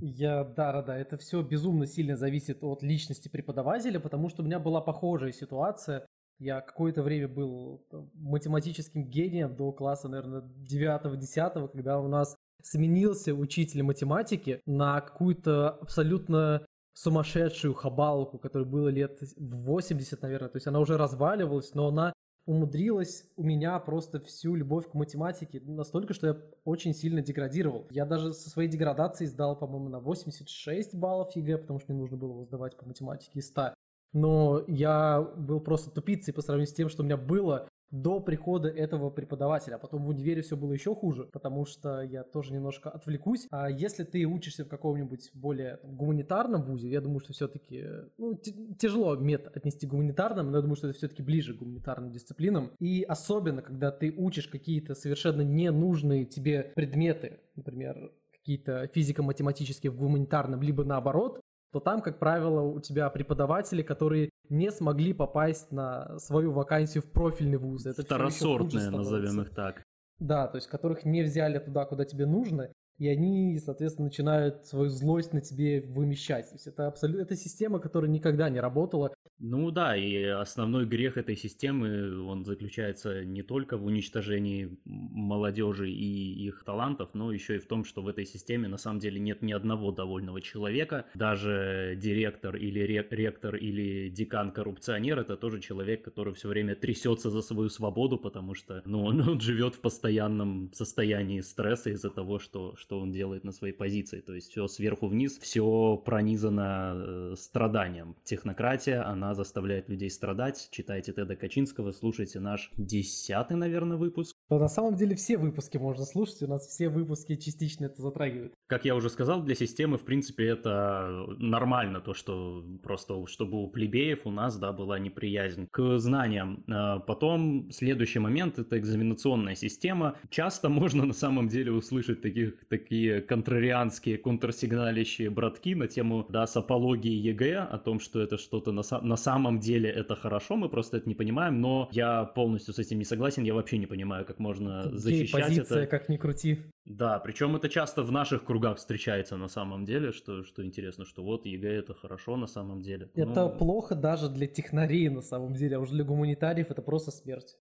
Я, 0.05 0.43
да, 0.43 0.73
да, 0.73 0.81
да, 0.81 0.97
это 0.97 1.15
все 1.15 1.41
безумно 1.41 1.87
сильно 1.87 2.17
зависит 2.17 2.61
от 2.61 2.83
личности 2.83 3.29
преподавателя, 3.29 4.01
потому 4.01 4.27
что 4.27 4.41
у 4.41 4.45
меня 4.45 4.59
была 4.59 4.81
похожая 4.81 5.31
ситуация. 5.31 6.05
Я 6.39 6.59
какое-то 6.59 7.03
время 7.03 7.29
был 7.29 7.85
математическим 8.13 9.05
гением 9.05 9.55
до 9.55 9.71
класса, 9.71 10.09
наверное, 10.09 10.41
9-10, 10.69 11.69
когда 11.69 12.01
у 12.01 12.09
нас 12.09 12.35
сменился 12.61 13.33
учитель 13.33 13.83
математики 13.83 14.59
на 14.65 14.99
какую-то 14.99 15.69
абсолютно 15.69 16.65
сумасшедшую 16.95 17.73
хабалку, 17.73 18.39
которой 18.39 18.65
было 18.65 18.89
лет 18.89 19.17
80, 19.37 20.21
наверное. 20.21 20.49
То 20.49 20.57
есть 20.57 20.67
она 20.67 20.81
уже 20.81 20.97
разваливалась, 20.97 21.73
но 21.73 21.87
она 21.87 22.11
умудрилась 22.45 23.25
у 23.37 23.43
меня 23.43 23.79
просто 23.79 24.19
всю 24.19 24.55
любовь 24.55 24.89
к 24.89 24.93
математике 24.93 25.61
настолько, 25.65 26.13
что 26.13 26.27
я 26.27 26.37
очень 26.65 26.93
сильно 26.93 27.21
деградировал. 27.21 27.87
Я 27.89 28.05
даже 28.05 28.33
со 28.33 28.49
своей 28.49 28.69
деградацией 28.69 29.29
сдал, 29.29 29.57
по-моему, 29.57 29.89
на 29.89 29.99
86 29.99 30.95
баллов 30.95 31.35
ЕГЭ, 31.35 31.59
потому 31.59 31.79
что 31.79 31.91
мне 31.91 32.01
нужно 32.01 32.17
было 32.17 32.31
его 32.31 32.43
сдавать 32.43 32.77
по 32.77 32.85
математике 32.85 33.39
из 33.39 33.47
100. 33.47 33.73
Но 34.13 34.63
я 34.67 35.21
был 35.21 35.59
просто 35.59 35.89
тупицей 35.89 36.33
по 36.33 36.41
сравнению 36.41 36.67
с 36.67 36.75
тем, 36.75 36.89
что 36.89 37.01
у 37.01 37.05
меня 37.05 37.17
было 37.17 37.67
до 37.93 38.19
прихода 38.19 38.69
этого 38.69 39.11
преподавателя. 39.11 39.75
А 39.75 39.77
потом 39.77 40.03
в 40.03 40.09
универе 40.09 40.41
все 40.41 40.57
было 40.57 40.73
еще 40.73 40.95
хуже, 40.95 41.25
потому 41.31 41.65
что 41.65 42.01
я 42.01 42.23
тоже 42.23 42.51
немножко 42.51 42.89
отвлекусь. 42.89 43.47
А 43.51 43.69
если 43.69 44.03
ты 44.03 44.25
учишься 44.25 44.65
в 44.65 44.67
каком-нибудь 44.67 45.29
более 45.35 45.79
гуманитарном 45.83 46.63
вузе, 46.63 46.89
я 46.89 47.01
думаю, 47.01 47.19
что 47.19 47.33
все-таки 47.33 47.85
ну, 48.17 48.35
тяжело 48.79 49.15
мед 49.15 49.47
отнести 49.55 49.85
гуманитарным, 49.85 50.49
но 50.49 50.57
я 50.57 50.61
думаю, 50.61 50.75
что 50.75 50.87
это 50.87 50.97
все-таки 50.97 51.21
ближе 51.21 51.53
к 51.53 51.59
гуманитарным 51.59 52.11
дисциплинам. 52.11 52.71
И 52.79 53.03
особенно, 53.03 53.61
когда 53.61 53.91
ты 53.91 54.11
учишь 54.11 54.47
какие-то 54.47 54.95
совершенно 54.95 55.41
ненужные 55.41 56.25
тебе 56.25 56.71
предметы, 56.75 57.41
например, 57.55 58.11
какие-то 58.31 58.87
физико-математические 58.87 59.91
в 59.91 59.97
гуманитарном, 59.97 60.61
либо 60.61 60.83
наоборот, 60.83 61.39
то 61.73 61.79
там, 61.79 62.01
как 62.01 62.19
правило, 62.19 62.61
у 62.61 62.79
тебя 62.79 63.09
преподаватели, 63.09 63.81
которые 63.81 64.29
не 64.49 64.71
смогли 64.71 65.11
попасть 65.11 65.71
на 65.71 66.19
свою 66.19 66.51
вакансию 66.51 67.01
в 67.01 67.11
профильный 67.11 67.57
вуз. 67.57 67.87
Это 67.87 68.03
Второсортные, 68.03 68.91
назовем 68.91 69.41
их 69.41 69.49
так. 69.49 69.81
Да, 70.19 70.47
то 70.47 70.57
есть 70.57 70.67
которых 70.67 71.03
не 71.03 71.23
взяли 71.23 71.57
туда, 71.57 71.85
куда 71.85 72.05
тебе 72.05 72.27
нужно, 72.27 72.71
и 72.97 73.07
они, 73.07 73.59
соответственно, 73.59 74.07
начинают 74.07 74.65
свою 74.65 74.89
злость 74.89 75.33
на 75.33 75.41
тебе 75.41 75.81
вымещать. 75.81 76.49
То 76.49 76.55
есть 76.55 76.67
это 76.67 76.87
абсолютно 76.87 77.21
это 77.21 77.35
система, 77.35 77.79
которая 77.79 78.09
никогда 78.09 78.49
не 78.49 78.59
работала. 78.59 79.13
Ну 79.39 79.71
да, 79.71 79.97
и 79.97 80.23
основной 80.23 80.85
грех 80.85 81.17
этой 81.17 81.35
системы, 81.35 82.23
он 82.25 82.45
заключается 82.45 83.25
не 83.25 83.43
только 83.43 83.77
в 83.77 83.85
уничтожении 83.85 84.77
молодежи 84.85 85.91
и 85.91 86.45
их 86.45 86.63
талантов, 86.63 87.09
но 87.13 87.33
еще 87.33 87.57
и 87.57 87.59
в 87.59 87.67
том, 87.67 87.83
что 87.83 88.01
в 88.01 88.07
этой 88.07 88.25
системе 88.25 88.69
на 88.69 88.77
самом 88.77 88.99
деле 88.99 89.19
нет 89.19 89.41
ни 89.41 89.51
одного 89.51 89.91
довольного 89.91 90.39
человека. 90.39 91.07
Даже 91.15 91.97
директор 92.01 92.55
или 92.55 92.79
ректор 92.79 93.55
или 93.55 94.09
декан-коррупционер 94.09 95.19
это 95.19 95.35
тоже 95.35 95.59
человек, 95.59 96.03
который 96.05 96.33
все 96.33 96.47
время 96.47 96.75
трясется 96.75 97.29
за 97.29 97.41
свою 97.41 97.69
свободу, 97.69 98.17
потому 98.17 98.53
что 98.53 98.81
ну, 98.85 99.03
он, 99.03 99.27
он 99.27 99.39
живет 99.41 99.75
в 99.75 99.81
постоянном 99.81 100.71
состоянии 100.73 101.41
стресса 101.41 101.89
из-за 101.89 102.11
того, 102.11 102.39
что, 102.39 102.75
что 102.83 102.99
он 102.99 103.11
делает 103.13 103.45
на 103.45 103.53
своей 103.53 103.73
позиции. 103.73 104.19
То 104.19 104.33
есть 104.35 104.51
все 104.51 104.67
сверху 104.67 105.07
вниз, 105.07 105.39
все 105.39 105.95
пронизано 106.05 106.93
э, 106.95 107.35
страданием. 107.37 108.17
Технократия, 108.25 109.01
она 109.07 109.33
заставляет 109.35 109.87
людей 109.87 110.09
страдать. 110.09 110.67
Читайте 110.69 111.13
Теда 111.13 111.37
Качинского, 111.37 111.93
слушайте 111.93 112.41
наш 112.41 112.71
десятый, 112.75 113.55
наверное, 113.55 113.95
выпуск. 113.95 114.35
Но 114.49 114.59
на 114.59 114.67
самом 114.67 114.95
деле 114.95 115.15
все 115.15 115.37
выпуски 115.37 115.77
можно 115.77 116.03
слушать, 116.03 116.43
у 116.43 116.47
нас 116.47 116.67
все 116.67 116.89
выпуски 116.89 117.37
частично 117.37 117.85
это 117.85 118.01
затрагивают. 118.01 118.53
Как 118.67 118.83
я 118.83 118.95
уже 118.95 119.09
сказал, 119.09 119.41
для 119.41 119.55
системы, 119.55 119.97
в 119.97 120.03
принципе, 120.03 120.47
это 120.47 121.25
нормально, 121.37 122.01
то, 122.01 122.13
что 122.13 122.65
просто, 122.83 123.25
чтобы 123.27 123.63
у 123.63 123.69
плебеев 123.69 124.25
у 124.25 124.31
нас, 124.31 124.57
да, 124.57 124.73
была 124.73 124.99
неприязнь 124.99 125.67
к 125.71 125.99
знаниям. 125.99 126.65
А 126.69 126.99
потом, 126.99 127.71
следующий 127.71 128.19
момент, 128.19 128.59
это 128.59 128.77
экзаменационная 128.77 129.55
система. 129.55 130.17
Часто 130.29 130.67
можно 130.67 131.05
на 131.05 131.13
самом 131.13 131.47
деле 131.47 131.71
услышать 131.71 132.21
таких, 132.21 132.67
такие 132.77 133.21
контрарианские, 133.21 134.17
контрсигналящие 134.17 135.29
братки 135.29 135.75
на 135.75 135.87
тему, 135.87 136.25
да, 136.29 136.47
с 136.47 136.57
апологией 136.57 137.19
ЕГЭ, 137.29 137.59
о 137.59 137.77
том, 137.77 137.99
что 137.99 138.19
это 138.19 138.37
что-то 138.37 138.71
на, 138.71 138.81
на 139.01 139.15
самом 139.15 139.59
деле 139.59 139.89
это 139.91 140.15
хорошо, 140.15 140.55
мы 140.55 140.69
просто 140.69 140.97
это 140.97 141.07
не 141.07 141.13
понимаем, 141.13 141.61
но 141.61 141.87
я 141.91 142.23
полностью 142.23 142.73
с 142.73 142.79
этим 142.79 142.97
не 142.97 143.05
согласен, 143.05 143.43
я 143.43 143.53
вообще 143.53 143.77
не 143.77 143.85
понимаю, 143.85 144.25
как 144.25 144.39
можно 144.39 144.89
защищать 144.97 145.31
позиция, 145.31 145.83
это. 145.83 145.87
как 145.87 146.09
ни 146.09 146.17
крути. 146.17 146.59
Да, 146.85 147.19
причем 147.19 147.55
это 147.55 147.69
часто 147.69 148.01
в 148.01 148.11
наших 148.11 148.43
кругах 148.43 148.77
встречается 148.77 149.37
на 149.37 149.47
самом 149.47 149.85
деле, 149.85 150.11
что, 150.11 150.43
что 150.43 150.65
интересно, 150.65 151.05
что 151.05 151.23
вот 151.23 151.45
ЕГЭ 151.45 151.69
это 151.79 151.93
хорошо 151.93 152.37
на 152.37 152.47
самом 152.47 152.81
деле. 152.81 153.09
Это 153.15 153.49
ну... 153.49 153.57
плохо 153.57 153.95
даже 153.95 154.29
для 154.29 154.47
технарей 154.47 155.09
на 155.09 155.21
самом 155.21 155.53
деле, 155.53 155.75
а 155.75 155.79
уже 155.79 155.91
для 155.91 156.03
гуманитариев 156.03 156.71
это 156.71 156.81
просто 156.81 157.11
смерть. 157.11 157.55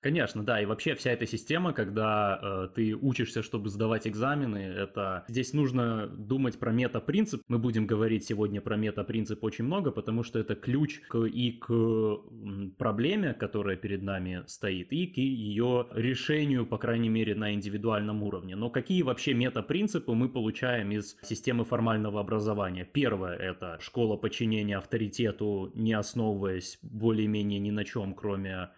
Конечно, 0.00 0.42
да, 0.42 0.62
и 0.62 0.64
вообще 0.64 0.94
вся 0.94 1.12
эта 1.12 1.26
система, 1.26 1.74
когда 1.74 2.40
э, 2.42 2.68
ты 2.74 2.94
учишься, 2.94 3.42
чтобы 3.42 3.68
сдавать 3.68 4.06
экзамены, 4.06 4.56
это 4.56 5.24
здесь 5.28 5.52
нужно 5.52 6.06
думать 6.06 6.58
про 6.58 6.72
метапринцип. 6.72 7.42
Мы 7.48 7.58
будем 7.58 7.86
говорить 7.86 8.24
сегодня 8.24 8.62
про 8.62 8.76
метапринцип 8.76 9.44
очень 9.44 9.64
много, 9.64 9.90
потому 9.90 10.22
что 10.22 10.38
это 10.38 10.54
ключ 10.54 11.00
к, 11.08 11.18
и 11.26 11.52
к 11.52 12.16
проблеме, 12.78 13.34
которая 13.34 13.76
перед 13.76 14.02
нами 14.02 14.42
стоит, 14.46 14.90
и 14.90 15.06
к 15.06 15.18
ее 15.18 15.86
решению, 15.92 16.64
по 16.64 16.78
крайней 16.78 17.10
мере, 17.10 17.34
на 17.34 17.52
индивидуальном 17.52 18.22
уровне. 18.22 18.56
Но 18.56 18.70
какие 18.70 19.02
вообще 19.02 19.34
метапринципы 19.34 20.14
мы 20.14 20.30
получаем 20.30 20.92
из 20.92 21.18
системы 21.20 21.66
формального 21.66 22.20
образования? 22.20 22.88
Первое– 22.90 23.36
это 23.36 23.76
школа 23.82 24.16
подчинения 24.16 24.78
авторитету, 24.78 25.70
не 25.74 25.92
основываясь 25.92 26.78
более-менее 26.80 27.60
ни 27.60 27.70
на 27.70 27.84
чем, 27.84 28.14
кроме 28.14 28.70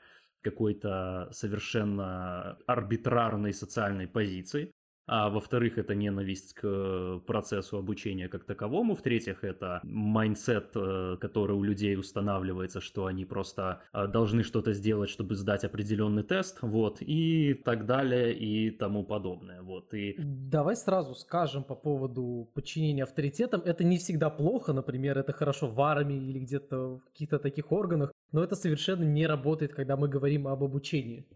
какой-то 0.42 1.28
совершенно 1.32 2.58
арбитрарной 2.66 3.52
социальной 3.54 4.06
позиции 4.06 4.72
а 5.06 5.28
во-вторых, 5.30 5.78
это 5.78 5.94
ненависть 5.94 6.54
к 6.54 7.20
процессу 7.26 7.78
обучения 7.78 8.28
как 8.28 8.44
таковому, 8.44 8.94
в-третьих, 8.94 9.44
это 9.44 9.80
mindset, 9.82 10.70
э, 10.74 11.16
который 11.20 11.56
у 11.56 11.62
людей 11.62 11.96
устанавливается, 11.96 12.80
что 12.80 13.06
они 13.06 13.24
просто 13.24 13.80
э, 13.92 14.06
должны 14.06 14.42
что-то 14.42 14.72
сделать, 14.72 15.10
чтобы 15.10 15.34
сдать 15.34 15.64
определенный 15.64 16.22
тест, 16.22 16.58
вот, 16.62 16.98
и 17.00 17.54
так 17.54 17.86
далее, 17.86 18.32
и 18.34 18.70
тому 18.70 19.04
подобное, 19.04 19.62
вот, 19.62 19.92
и... 19.94 20.14
Давай 20.18 20.76
сразу 20.76 21.14
скажем 21.14 21.64
по 21.64 21.74
поводу 21.74 22.48
подчинения 22.54 23.04
авторитетам, 23.04 23.62
это 23.64 23.84
не 23.84 23.98
всегда 23.98 24.30
плохо, 24.30 24.72
например, 24.72 25.18
это 25.18 25.32
хорошо 25.32 25.66
в 25.66 25.80
армии 25.80 26.16
или 26.16 26.38
где-то 26.38 26.96
в 26.96 27.04
каких-то 27.12 27.38
таких 27.38 27.72
органах, 27.72 28.12
но 28.32 28.42
это 28.42 28.56
совершенно 28.56 29.04
не 29.04 29.26
работает, 29.26 29.74
когда 29.74 29.96
мы 29.96 30.08
говорим 30.08 30.48
об 30.48 30.62
обучении. 30.62 31.26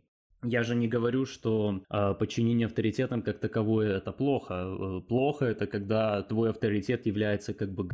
Я 0.42 0.62
же 0.62 0.74
не 0.74 0.88
говорю, 0.88 1.24
что 1.26 1.82
э, 1.90 2.14
подчинение 2.14 2.66
авторитетам 2.66 3.22
как 3.22 3.38
таковое 3.38 3.96
это 3.96 4.12
плохо. 4.12 4.54
Э, 4.54 5.00
плохо 5.08 5.46
это 5.46 5.66
когда 5.66 6.22
твой 6.22 6.50
авторитет 6.50 7.06
является 7.06 7.54
как 7.54 7.72
бы 7.72 7.88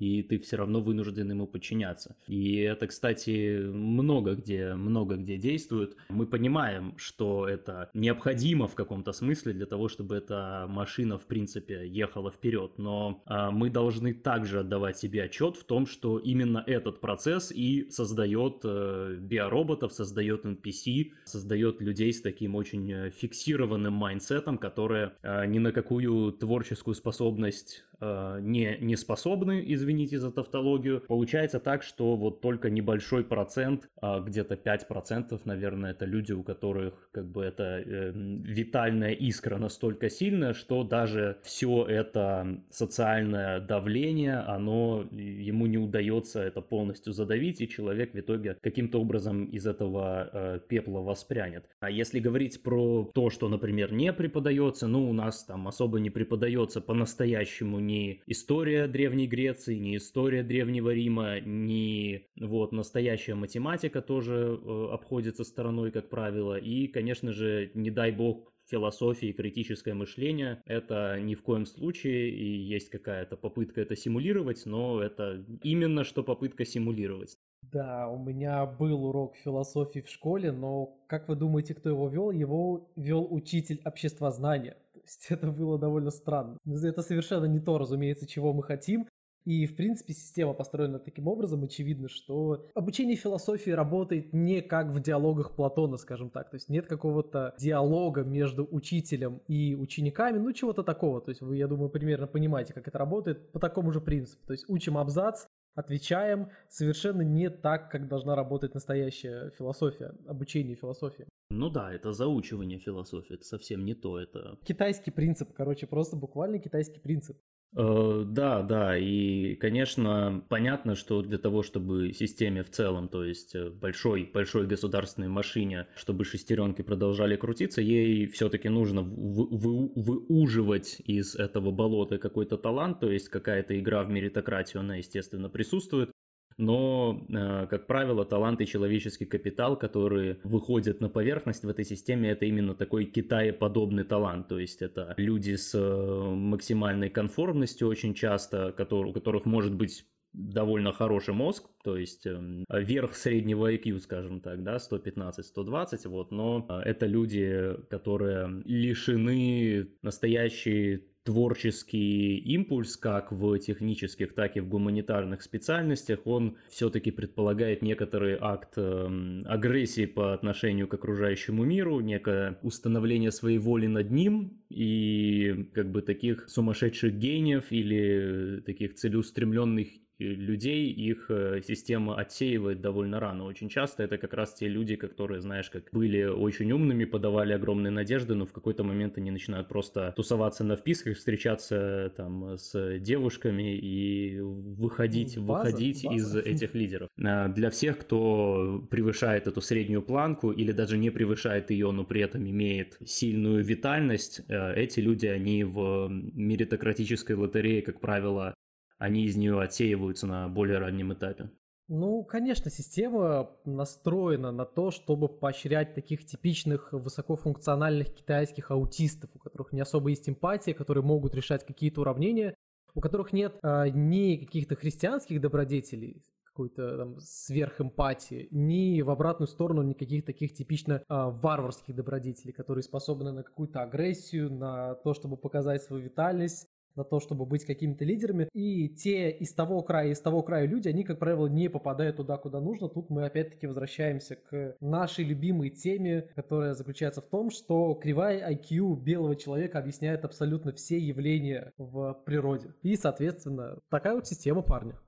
и 0.00 0.22
ты 0.22 0.38
все 0.38 0.56
равно 0.56 0.80
вынужден 0.80 1.30
ему 1.30 1.46
подчиняться. 1.46 2.16
И 2.26 2.56
это, 2.58 2.86
кстати, 2.86 3.58
много 3.66 4.34
где, 4.34 4.74
много 4.74 5.16
где 5.16 5.36
действует. 5.36 5.96
Мы 6.08 6.26
понимаем, 6.26 6.94
что 6.96 7.48
это 7.48 7.90
необходимо 7.94 8.66
в 8.66 8.74
каком-то 8.74 9.12
смысле 9.12 9.52
для 9.52 9.66
того, 9.66 9.88
чтобы 9.88 10.16
эта 10.16 10.66
машина, 10.68 11.18
в 11.18 11.26
принципе, 11.26 11.86
ехала 11.86 12.30
вперед, 12.30 12.72
но 12.78 13.22
а, 13.26 13.50
мы 13.50 13.70
должны 13.70 14.14
также 14.14 14.60
отдавать 14.60 14.98
себе 14.98 15.24
отчет 15.24 15.56
в 15.56 15.64
том, 15.64 15.86
что 15.86 16.18
именно 16.18 16.62
этот 16.66 17.00
процесс 17.00 17.52
и 17.52 17.90
создает 17.90 18.60
э, 18.64 19.16
биороботов, 19.20 19.92
создает 19.92 20.44
NPC, 20.44 21.12
создает 21.24 21.75
людей 21.80 22.12
с 22.12 22.20
таким 22.20 22.54
очень 22.54 22.90
э, 22.90 23.10
фиксированным 23.10 23.92
mindset 23.92 24.38
ом, 24.38 24.58
которые 24.58 25.12
э, 25.22 25.46
ни 25.46 25.58
на 25.58 25.72
какую 25.72 26.32
творческую 26.32 26.94
способность 26.94 27.84
не, 28.00 28.78
не 28.80 28.96
способны, 28.96 29.62
извините 29.66 30.18
за 30.18 30.30
тавтологию. 30.30 31.02
Получается 31.06 31.60
так, 31.60 31.82
что 31.82 32.16
вот 32.16 32.40
только 32.40 32.70
небольшой 32.70 33.24
процент, 33.24 33.88
а 34.00 34.20
где-то 34.20 34.54
5%, 34.54 35.40
наверное, 35.44 35.92
это 35.92 36.04
люди, 36.04 36.32
у 36.32 36.42
которых 36.42 37.08
как 37.12 37.26
бы 37.26 37.44
это 37.44 37.82
э, 37.84 38.12
витальная 38.14 39.12
искра 39.12 39.58
настолько 39.58 40.10
сильная, 40.10 40.54
что 40.54 40.84
даже 40.84 41.38
все 41.42 41.84
это 41.84 42.60
социальное 42.70 43.60
давление, 43.60 44.38
оно 44.38 45.06
ему 45.12 45.66
не 45.66 45.78
удается 45.78 46.42
это 46.42 46.60
полностью 46.60 47.12
задавить, 47.12 47.60
и 47.60 47.68
человек 47.68 48.14
в 48.14 48.18
итоге 48.18 48.56
каким-то 48.60 49.00
образом 49.00 49.44
из 49.46 49.66
этого 49.66 50.30
э, 50.32 50.60
пепла 50.68 51.00
воспрянет. 51.00 51.64
А 51.80 51.90
если 51.90 52.20
говорить 52.20 52.62
про 52.62 53.10
то, 53.14 53.30
что, 53.30 53.48
например, 53.48 53.92
не 53.92 54.12
преподается, 54.12 54.86
ну, 54.86 55.08
у 55.08 55.12
нас 55.12 55.44
там 55.44 55.68
особо 55.68 56.00
не 56.00 56.10
преподается 56.10 56.80
по-настоящему 56.80 57.80
ни 57.86 58.22
история 58.26 58.86
Древней 58.86 59.26
Греции, 59.26 59.76
ни 59.76 59.96
история 59.96 60.42
Древнего 60.42 60.92
Рима, 60.92 61.40
ни 61.40 62.26
вот 62.40 62.72
настоящая 62.72 63.34
математика 63.34 64.02
тоже 64.02 64.34
э, 64.60 64.88
обходится 64.92 65.44
стороной, 65.44 65.90
как 65.90 66.08
правило. 66.08 66.56
И, 66.58 66.86
конечно 66.88 67.32
же, 67.32 67.70
не 67.74 67.90
дай 67.90 68.10
бог, 68.12 68.52
философия 68.68 69.30
и 69.30 69.32
критическое 69.32 69.94
мышление. 69.94 70.62
Это 70.66 71.20
ни 71.20 71.34
в 71.34 71.42
коем 71.42 71.66
случае, 71.66 72.30
и 72.30 72.58
есть 72.58 72.90
какая-то 72.90 73.36
попытка 73.36 73.80
это 73.80 73.96
симулировать, 73.96 74.62
но 74.66 75.00
это 75.00 75.44
именно 75.62 76.04
что 76.04 76.22
попытка 76.22 76.64
симулировать. 76.64 77.38
Да, 77.62 78.08
у 78.08 78.18
меня 78.18 78.64
был 78.66 79.04
урок 79.04 79.36
философии 79.36 80.00
в 80.00 80.08
школе, 80.08 80.52
но 80.52 80.98
как 81.08 81.28
вы 81.28 81.36
думаете, 81.36 81.74
кто 81.74 81.88
его 81.88 82.08
вел? 82.08 82.30
Его 82.30 82.90
вел 82.96 83.26
учитель 83.28 83.80
обществознания 83.84 84.76
есть 85.06 85.26
это 85.30 85.50
было 85.50 85.78
довольно 85.78 86.10
странно. 86.10 86.58
Это 86.66 87.02
совершенно 87.02 87.46
не 87.46 87.60
то, 87.60 87.78
разумеется, 87.78 88.26
чего 88.26 88.52
мы 88.52 88.62
хотим. 88.62 89.06
И, 89.46 89.64
в 89.66 89.76
принципе, 89.76 90.12
система 90.12 90.54
построена 90.54 90.98
таким 90.98 91.28
образом, 91.28 91.62
очевидно, 91.62 92.08
что 92.08 92.66
обучение 92.74 93.14
философии 93.14 93.70
работает 93.70 94.32
не 94.32 94.60
как 94.60 94.88
в 94.88 95.00
диалогах 95.00 95.54
Платона, 95.54 95.98
скажем 95.98 96.30
так. 96.30 96.50
То 96.50 96.56
есть 96.56 96.68
нет 96.68 96.88
какого-то 96.88 97.54
диалога 97.56 98.24
между 98.24 98.66
учителем 98.68 99.40
и 99.46 99.76
учениками, 99.76 100.38
ну 100.38 100.52
чего-то 100.52 100.82
такого. 100.82 101.20
То 101.20 101.28
есть 101.30 101.42
вы, 101.42 101.56
я 101.56 101.68
думаю, 101.68 101.90
примерно 101.90 102.26
понимаете, 102.26 102.74
как 102.74 102.88
это 102.88 102.98
работает 102.98 103.52
по 103.52 103.60
такому 103.60 103.92
же 103.92 104.00
принципу. 104.00 104.44
То 104.48 104.52
есть 104.52 104.64
учим 104.68 104.98
абзац, 104.98 105.46
отвечаем 105.76 106.50
совершенно 106.68 107.22
не 107.22 107.50
так, 107.50 107.90
как 107.90 108.08
должна 108.08 108.34
работать 108.34 108.74
настоящая 108.74 109.50
философия, 109.56 110.14
обучение 110.26 110.74
философии. 110.74 111.26
Ну 111.50 111.70
да, 111.70 111.92
это 111.92 112.12
заучивание 112.12 112.80
философии, 112.80 113.34
это 113.34 113.44
совсем 113.44 113.84
не 113.84 113.94
то, 113.94 114.18
это... 114.18 114.58
Китайский 114.64 115.12
принцип, 115.12 115.52
короче, 115.52 115.86
просто 115.86 116.16
буквально 116.16 116.58
китайский 116.58 116.98
принцип. 116.98 117.38
Э, 117.78 118.24
да, 118.26 118.62
да, 118.62 118.96
и, 118.96 119.54
конечно, 119.56 120.42
понятно, 120.48 120.94
что 120.94 121.20
для 121.20 121.36
того, 121.36 121.62
чтобы 121.62 122.14
системе 122.14 122.62
в 122.62 122.70
целом, 122.70 123.08
то 123.08 123.22
есть 123.22 123.54
э, 123.54 123.68
большой, 123.68 124.30
большой 124.32 124.66
государственной 124.66 125.28
машине, 125.28 125.86
чтобы 125.94 126.24
шестеренки 126.24 126.80
продолжали 126.80 127.36
крутиться, 127.36 127.82
ей 127.82 128.26
все-таки 128.28 128.70
нужно 128.70 129.02
вы, 129.02 129.46
вы, 129.50 129.92
выуживать 129.94 131.02
из 131.04 131.36
этого 131.36 131.70
болота 131.70 132.16
какой-то 132.16 132.56
талант, 132.56 133.00
то 133.00 133.10
есть 133.12 133.28
какая-то 133.28 133.78
игра 133.78 134.04
в 134.04 134.08
меритократию, 134.08 134.80
она, 134.80 134.96
естественно, 134.96 135.50
присутствует, 135.50 136.10
но, 136.58 137.24
э, 137.28 137.66
как 137.68 137.86
правило, 137.86 138.24
талант 138.24 138.60
и 138.60 138.66
человеческий 138.66 139.26
капитал, 139.26 139.76
которые 139.78 140.38
выходят 140.44 141.00
на 141.00 141.08
поверхность 141.08 141.64
в 141.64 141.68
этой 141.68 141.84
системе, 141.84 142.30
это 142.30 142.46
именно 142.46 142.74
такой 142.74 143.04
Китае-подобный 143.04 144.04
талант, 144.04 144.48
то 144.48 144.58
есть 144.58 144.82
это 144.82 145.14
люди 145.16 145.54
с 145.54 145.74
э, 145.74 146.34
максимальной 146.34 147.10
конформностью 147.10 147.88
очень 147.88 148.14
часто, 148.14 148.68
у 148.68 149.12
которых 149.12 149.44
может 149.44 149.74
быть 149.74 150.04
довольно 150.36 150.92
хороший 150.92 151.34
мозг, 151.34 151.64
то 151.82 151.96
есть 151.96 152.26
э, 152.26 152.64
верх 152.70 153.14
среднего 153.14 153.72
IQ, 153.72 154.00
скажем 154.00 154.40
так, 154.40 154.62
да, 154.62 154.76
115-120, 154.76 156.08
вот, 156.08 156.30
но 156.30 156.66
э, 156.68 156.80
это 156.84 157.06
люди, 157.06 157.74
которые 157.88 158.62
лишены 158.64 159.88
настоящей 160.02 161.08
творческий 161.26 162.38
импульс, 162.38 162.96
как 162.96 163.32
в 163.32 163.58
технических, 163.58 164.32
так 164.32 164.56
и 164.56 164.60
в 164.60 164.68
гуманитарных 164.68 165.42
специальностях, 165.42 166.20
он 166.24 166.56
все-таки 166.70 167.10
предполагает 167.10 167.82
некоторый 167.82 168.38
акт 168.40 168.74
э, 168.76 169.42
агрессии 169.44 170.06
по 170.06 170.32
отношению 170.32 170.86
к 170.86 170.94
окружающему 170.94 171.64
миру, 171.64 171.98
некое 171.98 172.58
установление 172.62 173.32
своей 173.32 173.58
воли 173.58 173.88
над 173.88 174.12
ним, 174.12 174.62
и 174.70 175.68
как 175.74 175.90
бы 175.90 176.00
таких 176.00 176.48
сумасшедших 176.48 177.12
гениев 177.14 177.72
или 177.72 178.62
таких 178.64 178.94
целеустремленных 178.94 179.88
людей 180.18 180.90
их 180.90 181.26
э, 181.30 181.60
система 181.62 182.16
отсеивает 182.16 182.80
довольно 182.80 183.20
рано. 183.20 183.44
Очень 183.44 183.68
часто 183.68 184.02
это 184.02 184.18
как 184.18 184.34
раз 184.34 184.54
те 184.54 184.68
люди, 184.68 184.96
которые, 184.96 185.40
знаешь, 185.40 185.70
как 185.70 185.88
были 185.92 186.24
очень 186.24 186.72
умными, 186.72 187.04
подавали 187.04 187.52
огромные 187.52 187.90
надежды, 187.90 188.34
но 188.34 188.46
в 188.46 188.52
какой-то 188.52 188.84
момент 188.84 189.18
они 189.18 189.30
начинают 189.30 189.68
просто 189.68 190.12
тусоваться 190.16 190.64
на 190.64 190.76
вписках, 190.76 191.16
встречаться 191.16 192.12
там 192.16 192.56
с 192.58 192.98
девушками 192.98 193.76
и 193.76 194.40
выходить, 194.40 195.38
база, 195.38 195.66
выходить 195.66 196.04
база. 196.04 196.16
из 196.16 196.36
этих 196.46 196.74
лидеров. 196.74 197.08
А 197.22 197.48
для 197.48 197.70
всех, 197.70 197.98
кто 197.98 198.86
превышает 198.90 199.46
эту 199.46 199.60
среднюю 199.60 200.02
планку 200.02 200.50
или 200.50 200.72
даже 200.72 200.96
не 200.98 201.10
превышает 201.10 201.70
ее, 201.70 201.90
но 201.90 202.04
при 202.04 202.20
этом 202.22 202.48
имеет 202.48 202.98
сильную 203.04 203.64
витальность, 203.64 204.42
э, 204.48 204.74
эти 204.74 205.00
люди, 205.00 205.26
они 205.26 205.64
в 205.64 206.08
меритократической 206.08 207.36
лотерее, 207.36 207.82
как 207.82 208.00
правило, 208.00 208.54
они 208.98 209.24
из 209.24 209.36
нее 209.36 209.60
отсеиваются 209.60 210.26
на 210.26 210.48
более 210.48 210.78
раннем 210.78 211.12
этапе. 211.12 211.50
Ну, 211.88 212.24
конечно, 212.24 212.68
система 212.68 213.50
настроена 213.64 214.50
на 214.50 214.64
то, 214.64 214.90
чтобы 214.90 215.28
поощрять 215.28 215.94
таких 215.94 216.26
типичных 216.26 216.92
высокофункциональных 216.92 218.12
китайских 218.12 218.72
аутистов, 218.72 219.30
у 219.34 219.38
которых 219.38 219.72
не 219.72 219.80
особо 219.80 220.10
есть 220.10 220.28
эмпатия, 220.28 220.74
которые 220.74 221.04
могут 221.04 221.34
решать 221.36 221.64
какие-то 221.64 222.00
уравнения, 222.00 222.56
у 222.94 223.00
которых 223.00 223.32
нет 223.32 223.56
а, 223.62 223.88
ни 223.88 224.36
каких-то 224.36 224.74
христианских 224.74 225.40
добродетелей, 225.40 226.24
какой-то 226.42 226.96
там 226.96 227.20
сверхэмпатии, 227.20 228.48
ни 228.50 229.02
в 229.02 229.10
обратную 229.10 229.46
сторону 229.46 229.82
никаких 229.82 230.24
таких 230.24 230.54
типично 230.54 231.02
а, 231.06 231.30
варварских 231.30 231.94
добродетелей, 231.94 232.52
которые 232.52 232.82
способны 232.82 233.30
на 233.30 233.44
какую-то 233.44 233.82
агрессию, 233.82 234.52
на 234.52 234.94
то, 234.96 235.14
чтобы 235.14 235.36
показать 235.36 235.82
свою 235.82 236.02
витальность, 236.02 236.66
на 236.96 237.04
то, 237.04 237.20
чтобы 237.20 237.46
быть 237.46 237.64
какими-то 237.64 238.04
лидерами. 238.04 238.48
И 238.52 238.88
те 238.88 239.30
из 239.30 239.52
того 239.52 239.82
края, 239.82 240.10
из 240.10 240.20
того 240.20 240.42
края 240.42 240.66
люди, 240.66 240.88
они, 240.88 241.04
как 241.04 241.18
правило, 241.18 241.46
не 241.46 241.68
попадают 241.68 242.16
туда, 242.16 242.36
куда 242.36 242.60
нужно. 242.60 242.88
Тут 242.88 243.10
мы 243.10 243.24
опять-таки 243.24 243.66
возвращаемся 243.66 244.36
к 244.36 244.76
нашей 244.80 245.24
любимой 245.24 245.70
теме, 245.70 246.28
которая 246.34 246.74
заключается 246.74 247.20
в 247.20 247.26
том, 247.26 247.50
что 247.50 247.94
кривая 247.94 248.50
IQ 248.52 248.96
белого 248.96 249.36
человека 249.36 249.78
объясняет 249.78 250.24
абсолютно 250.24 250.72
все 250.72 250.98
явления 250.98 251.72
в 251.78 252.14
природе. 252.24 252.74
И, 252.82 252.96
соответственно, 252.96 253.78
такая 253.90 254.14
вот 254.14 254.26
система 254.26 254.62
парня 254.62 254.98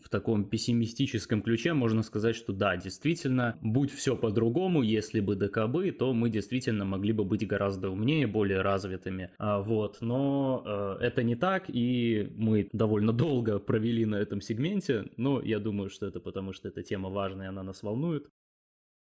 в 0.00 0.08
таком 0.08 0.44
пессимистическом 0.44 1.42
ключе 1.42 1.72
можно 1.72 2.02
сказать, 2.02 2.36
что 2.36 2.52
да, 2.52 2.76
действительно, 2.76 3.58
будь 3.60 3.90
все 3.90 4.16
по-другому, 4.16 4.82
если 4.82 5.20
бы 5.20 5.34
ДКБ, 5.34 5.98
то 5.98 6.12
мы 6.12 6.30
действительно 6.30 6.84
могли 6.84 7.12
бы 7.12 7.24
быть 7.24 7.46
гораздо 7.46 7.90
умнее, 7.90 8.26
более 8.26 8.62
развитыми. 8.62 9.30
А, 9.38 9.60
вот, 9.60 9.98
но 10.00 10.62
э, 11.00 11.04
это 11.04 11.22
не 11.22 11.34
так, 11.34 11.64
и 11.68 12.32
мы 12.36 12.68
довольно 12.72 13.12
долго 13.12 13.58
провели 13.58 14.04
на 14.04 14.16
этом 14.16 14.40
сегменте, 14.40 15.06
но 15.16 15.40
я 15.42 15.58
думаю, 15.58 15.90
что 15.90 16.06
это 16.06 16.20
потому, 16.20 16.52
что 16.52 16.68
эта 16.68 16.82
тема 16.82 17.10
важная, 17.10 17.48
она 17.48 17.62
нас 17.62 17.82
волнует. 17.82 18.28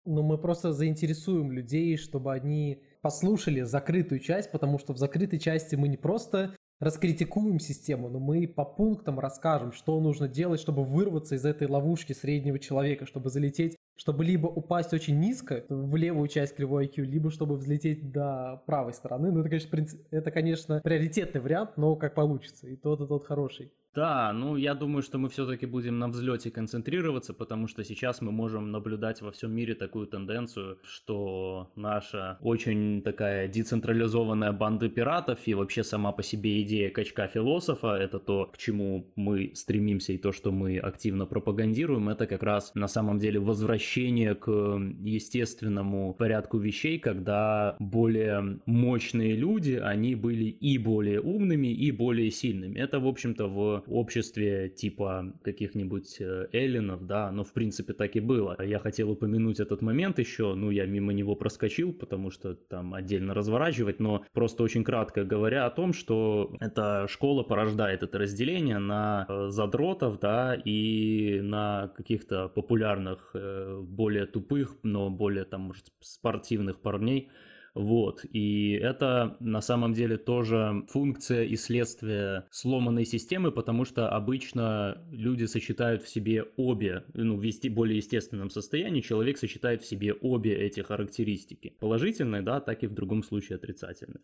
Ну, 0.07 0.22
мы 0.22 0.37
просто 0.37 0.72
заинтересуем 0.72 1.50
людей, 1.50 1.96
чтобы 1.96 2.33
они 2.33 2.83
послушали 3.00 3.62
закрытую 3.62 4.20
часть, 4.20 4.52
потому 4.52 4.78
что 4.78 4.92
в 4.92 4.98
закрытой 4.98 5.38
части 5.38 5.76
мы 5.76 5.88
не 5.88 5.96
просто 5.96 6.54
раскритикуем 6.80 7.60
систему, 7.60 8.08
но 8.08 8.18
мы 8.18 8.46
по 8.46 8.64
пунктам 8.64 9.20
расскажем, 9.20 9.72
что 9.72 10.00
нужно 10.00 10.28
делать, 10.28 10.60
чтобы 10.60 10.84
вырваться 10.84 11.34
из 11.34 11.44
этой 11.44 11.68
ловушки 11.68 12.12
среднего 12.12 12.58
человека, 12.58 13.06
чтобы 13.06 13.30
залететь, 13.30 13.76
чтобы 13.96 14.24
либо 14.24 14.46
упасть 14.46 14.92
очень 14.92 15.18
низко 15.18 15.64
в 15.68 15.96
левую 15.96 16.28
часть 16.28 16.56
кривой 16.56 16.87
IQ, 16.87 17.02
либо 17.02 17.30
чтобы 17.30 17.56
взлететь 17.56 18.10
до 18.10 18.62
правой 18.66 18.92
стороны. 18.92 19.30
Ну, 19.30 19.40
это, 19.40 19.48
конечно, 19.48 19.70
принцип, 19.70 20.06
это, 20.10 20.30
конечно, 20.30 20.80
приоритетный 20.82 21.40
вариант, 21.40 21.76
но 21.76 21.96
как 21.96 22.14
получится. 22.14 22.66
И 22.66 22.76
тот, 22.76 23.00
и 23.00 23.06
тот 23.06 23.24
хороший. 23.24 23.72
Да, 23.94 24.33
ну 24.33 24.57
я 24.57 24.74
думаю, 24.74 25.02
что 25.02 25.18
мы 25.18 25.28
все-таки 25.28 25.66
будем 25.66 26.00
на 26.00 26.09
взлете 26.09 26.50
концентрироваться, 26.50 27.33
потому 27.33 27.68
что 27.68 27.85
сейчас 27.85 28.20
мы 28.20 28.33
можем 28.33 28.72
наблюдать 28.72 29.22
во 29.22 29.30
всем 29.30 29.52
мире 29.52 29.76
такую 29.76 30.09
тенденцию, 30.09 30.78
что 30.83 31.70
наша 31.76 32.37
очень 32.40 33.02
такая 33.02 33.46
децентрализованная 33.46 34.50
банда 34.50 34.88
пиратов 34.88 35.38
и 35.46 35.54
вообще 35.54 35.85
сама 35.85 36.11
по 36.11 36.24
себе 36.24 36.61
идея 36.62 36.90
качка 36.90 37.28
философа, 37.28 37.96
это 37.96 38.18
то, 38.18 38.46
к 38.46 38.59
чему 38.59 39.12
мы 39.14 39.52
стремимся 39.54 40.12
и 40.12 40.18
то, 40.18 40.33
что 40.33 40.50
мы 40.50 40.78
активно 40.78 41.24
пропагандируем, 41.24 42.09
это 42.09 42.26
как 42.26 42.42
раз 42.42 42.72
на 42.74 42.88
самом 42.88 43.20
деле 43.20 43.38
возвращение 43.38 44.35
к 44.35 44.50
естественному 44.50 46.14
порядку 46.14 46.59
вещей, 46.59 46.98
когда 46.98 47.76
более 47.78 48.59
мощные 48.66 49.37
люди, 49.37 49.80
они 49.80 50.16
были 50.16 50.46
и 50.46 50.78
более 50.78 51.20
умными, 51.20 51.68
и 51.68 51.92
более 51.92 52.33
сильными. 52.33 52.80
Это, 52.80 52.98
в 52.98 53.07
общем-то, 53.07 53.46
в 53.46 53.84
обществе 53.92 54.68
типа 54.68 55.33
каких-нибудь 55.42 56.16
э, 56.20 56.49
эллинов, 56.53 57.07
да, 57.07 57.31
но 57.33 57.44
в 57.44 57.53
принципе 57.53 57.92
так 57.92 58.16
и 58.16 58.20
было. 58.20 58.57
Я 58.62 58.79
хотел 58.79 59.11
упомянуть 59.11 59.61
этот 59.61 59.83
момент 59.83 60.18
еще, 60.18 60.55
ну 60.55 60.70
я 60.70 60.87
мимо 60.87 61.12
него 61.12 61.37
проскочил, 61.37 61.92
потому 61.92 62.31
что 62.31 62.55
там 62.55 62.94
отдельно 62.94 63.35
разворачивать, 63.35 64.01
но 64.01 64.25
просто 64.33 64.62
очень 64.62 64.85
кратко 64.85 65.25
говоря 65.25 65.66
о 65.66 65.70
том, 65.70 65.92
что 65.92 66.55
эта 66.61 67.07
школа 67.09 67.42
порождает 67.42 68.03
это 68.03 68.18
разделение 68.18 68.79
на 68.79 69.27
э, 69.29 69.49
задротов, 69.49 70.20
да, 70.20 70.55
и 70.55 71.40
на 71.40 71.88
каких-то 71.97 72.49
популярных, 72.49 73.31
э, 73.35 73.81
более 73.83 74.27
тупых, 74.27 74.77
но 74.83 75.11
более 75.11 75.44
там, 75.44 75.62
может, 75.62 75.87
спортивных 76.01 76.81
парней, 76.81 77.31
вот, 77.74 78.24
и 78.24 78.72
это 78.72 79.37
на 79.40 79.60
самом 79.60 79.94
деле 79.94 80.16
тоже 80.16 80.84
функция 80.88 81.42
и 81.42 81.56
следствие 81.56 82.46
сломанной 82.50 83.04
системы, 83.04 83.50
потому 83.50 83.84
что 83.84 84.08
обычно 84.08 85.04
люди 85.10 85.44
сочетают 85.44 86.02
в 86.02 86.08
себе 86.08 86.44
обе, 86.56 87.04
ну, 87.14 87.37
в 87.37 87.68
более 87.70 87.96
естественном 87.96 88.50
состоянии 88.50 89.00
человек 89.00 89.38
сочетает 89.38 89.82
в 89.82 89.87
себе 89.87 90.12
обе 90.12 90.54
эти 90.54 90.80
характеристики. 90.80 91.76
Положительные, 91.80 92.42
да, 92.42 92.60
так 92.60 92.84
и 92.84 92.87
в 92.87 92.94
другом 92.94 93.24
случае 93.24 93.56
отрицательные. 93.56 94.22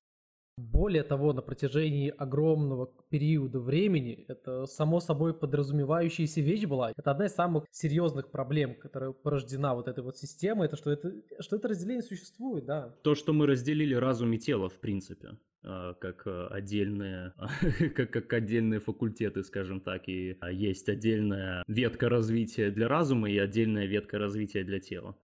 Более 0.60 1.02
того, 1.02 1.32
на 1.32 1.40
протяжении 1.40 2.10
огромного 2.10 2.92
периода 3.08 3.60
времени 3.60 4.26
это 4.28 4.66
само 4.66 5.00
собой 5.00 5.32
подразумевающаяся 5.32 6.42
вещь 6.42 6.66
была. 6.66 6.92
Это 6.96 7.10
одна 7.10 7.26
из 7.26 7.34
самых 7.34 7.64
серьезных 7.70 8.30
проблем, 8.30 8.74
которая 8.74 9.12
порождена 9.12 9.74
вот 9.74 9.88
этой 9.88 10.04
вот 10.04 10.18
системой, 10.18 10.66
это 10.66 10.76
что 10.76 10.90
это, 10.90 11.14
что 11.40 11.56
это 11.56 11.68
разделение 11.68 12.02
существует, 12.02 12.66
да. 12.66 12.94
То, 13.02 13.14
что 13.14 13.32
мы 13.32 13.46
разделили 13.46 13.94
разум 13.94 14.32
и 14.34 14.38
тело, 14.38 14.68
в 14.68 14.78
принципе 14.80 15.38
а, 15.62 15.94
как 15.94 16.26
а, 16.26 16.48
отдельные, 16.48 17.32
как, 17.96 18.10
как 18.10 18.32
отдельные 18.32 18.80
факультеты, 18.80 19.42
скажем 19.42 19.80
так, 19.80 20.08
и 20.08 20.36
а, 20.40 20.50
есть 20.50 20.88
отдельная 20.90 21.64
ветка 21.68 22.10
развития 22.10 22.70
для 22.70 22.86
разума 22.86 23.30
и 23.30 23.38
отдельная 23.38 23.86
ветка 23.86 24.18
развития 24.18 24.64
для 24.64 24.80
тела. 24.80 25.16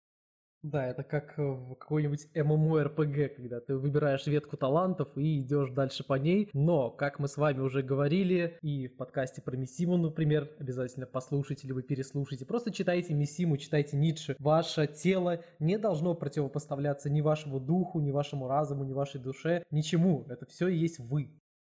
Да, 0.64 0.87
это 0.87 1.03
как 1.03 1.37
в 1.37 1.74
какой-нибудь 1.74 2.27
MMORPG, 2.35 3.29
когда 3.29 3.61
ты 3.61 3.77
выбираешь 3.77 4.27
ветку 4.27 4.57
талантов 4.57 5.09
и 5.14 5.42
идешь 5.42 5.68
дальше 5.68 6.05
по 6.05 6.14
ней. 6.14 6.48
Но, 6.55 6.90
как 6.90 7.18
мы 7.18 7.29
с 7.29 7.37
вами 7.37 7.61
уже 7.61 7.83
говорили, 7.83 8.57
и 8.62 8.88
в 8.88 8.96
подкасте 8.96 9.42
про 9.42 9.59
Миссиму, 9.59 9.98
например, 9.98 10.48
обязательно 10.59 11.05
послушайте 11.05 11.70
вы 11.70 11.83
переслушайте. 11.83 12.46
Просто 12.46 12.72
читайте 12.72 13.12
Миссиму, 13.12 13.59
читайте 13.59 13.98
Ницше. 13.98 14.37
Ваше 14.38 14.87
тело 14.87 15.44
не 15.59 15.77
должно 15.77 16.14
противопоставляться 16.14 17.11
ни 17.11 17.20
вашему 17.20 17.61
духу, 17.61 18.00
ни 18.00 18.11
вашему 18.11 18.48
разуму, 18.48 18.85
ни 18.85 18.94
вашей 18.94 19.20
душе, 19.20 19.64
ничему. 19.70 20.24
Это 20.31 20.46
все 20.46 20.68
и 20.68 20.79
есть 20.79 20.98
вы. 20.98 21.29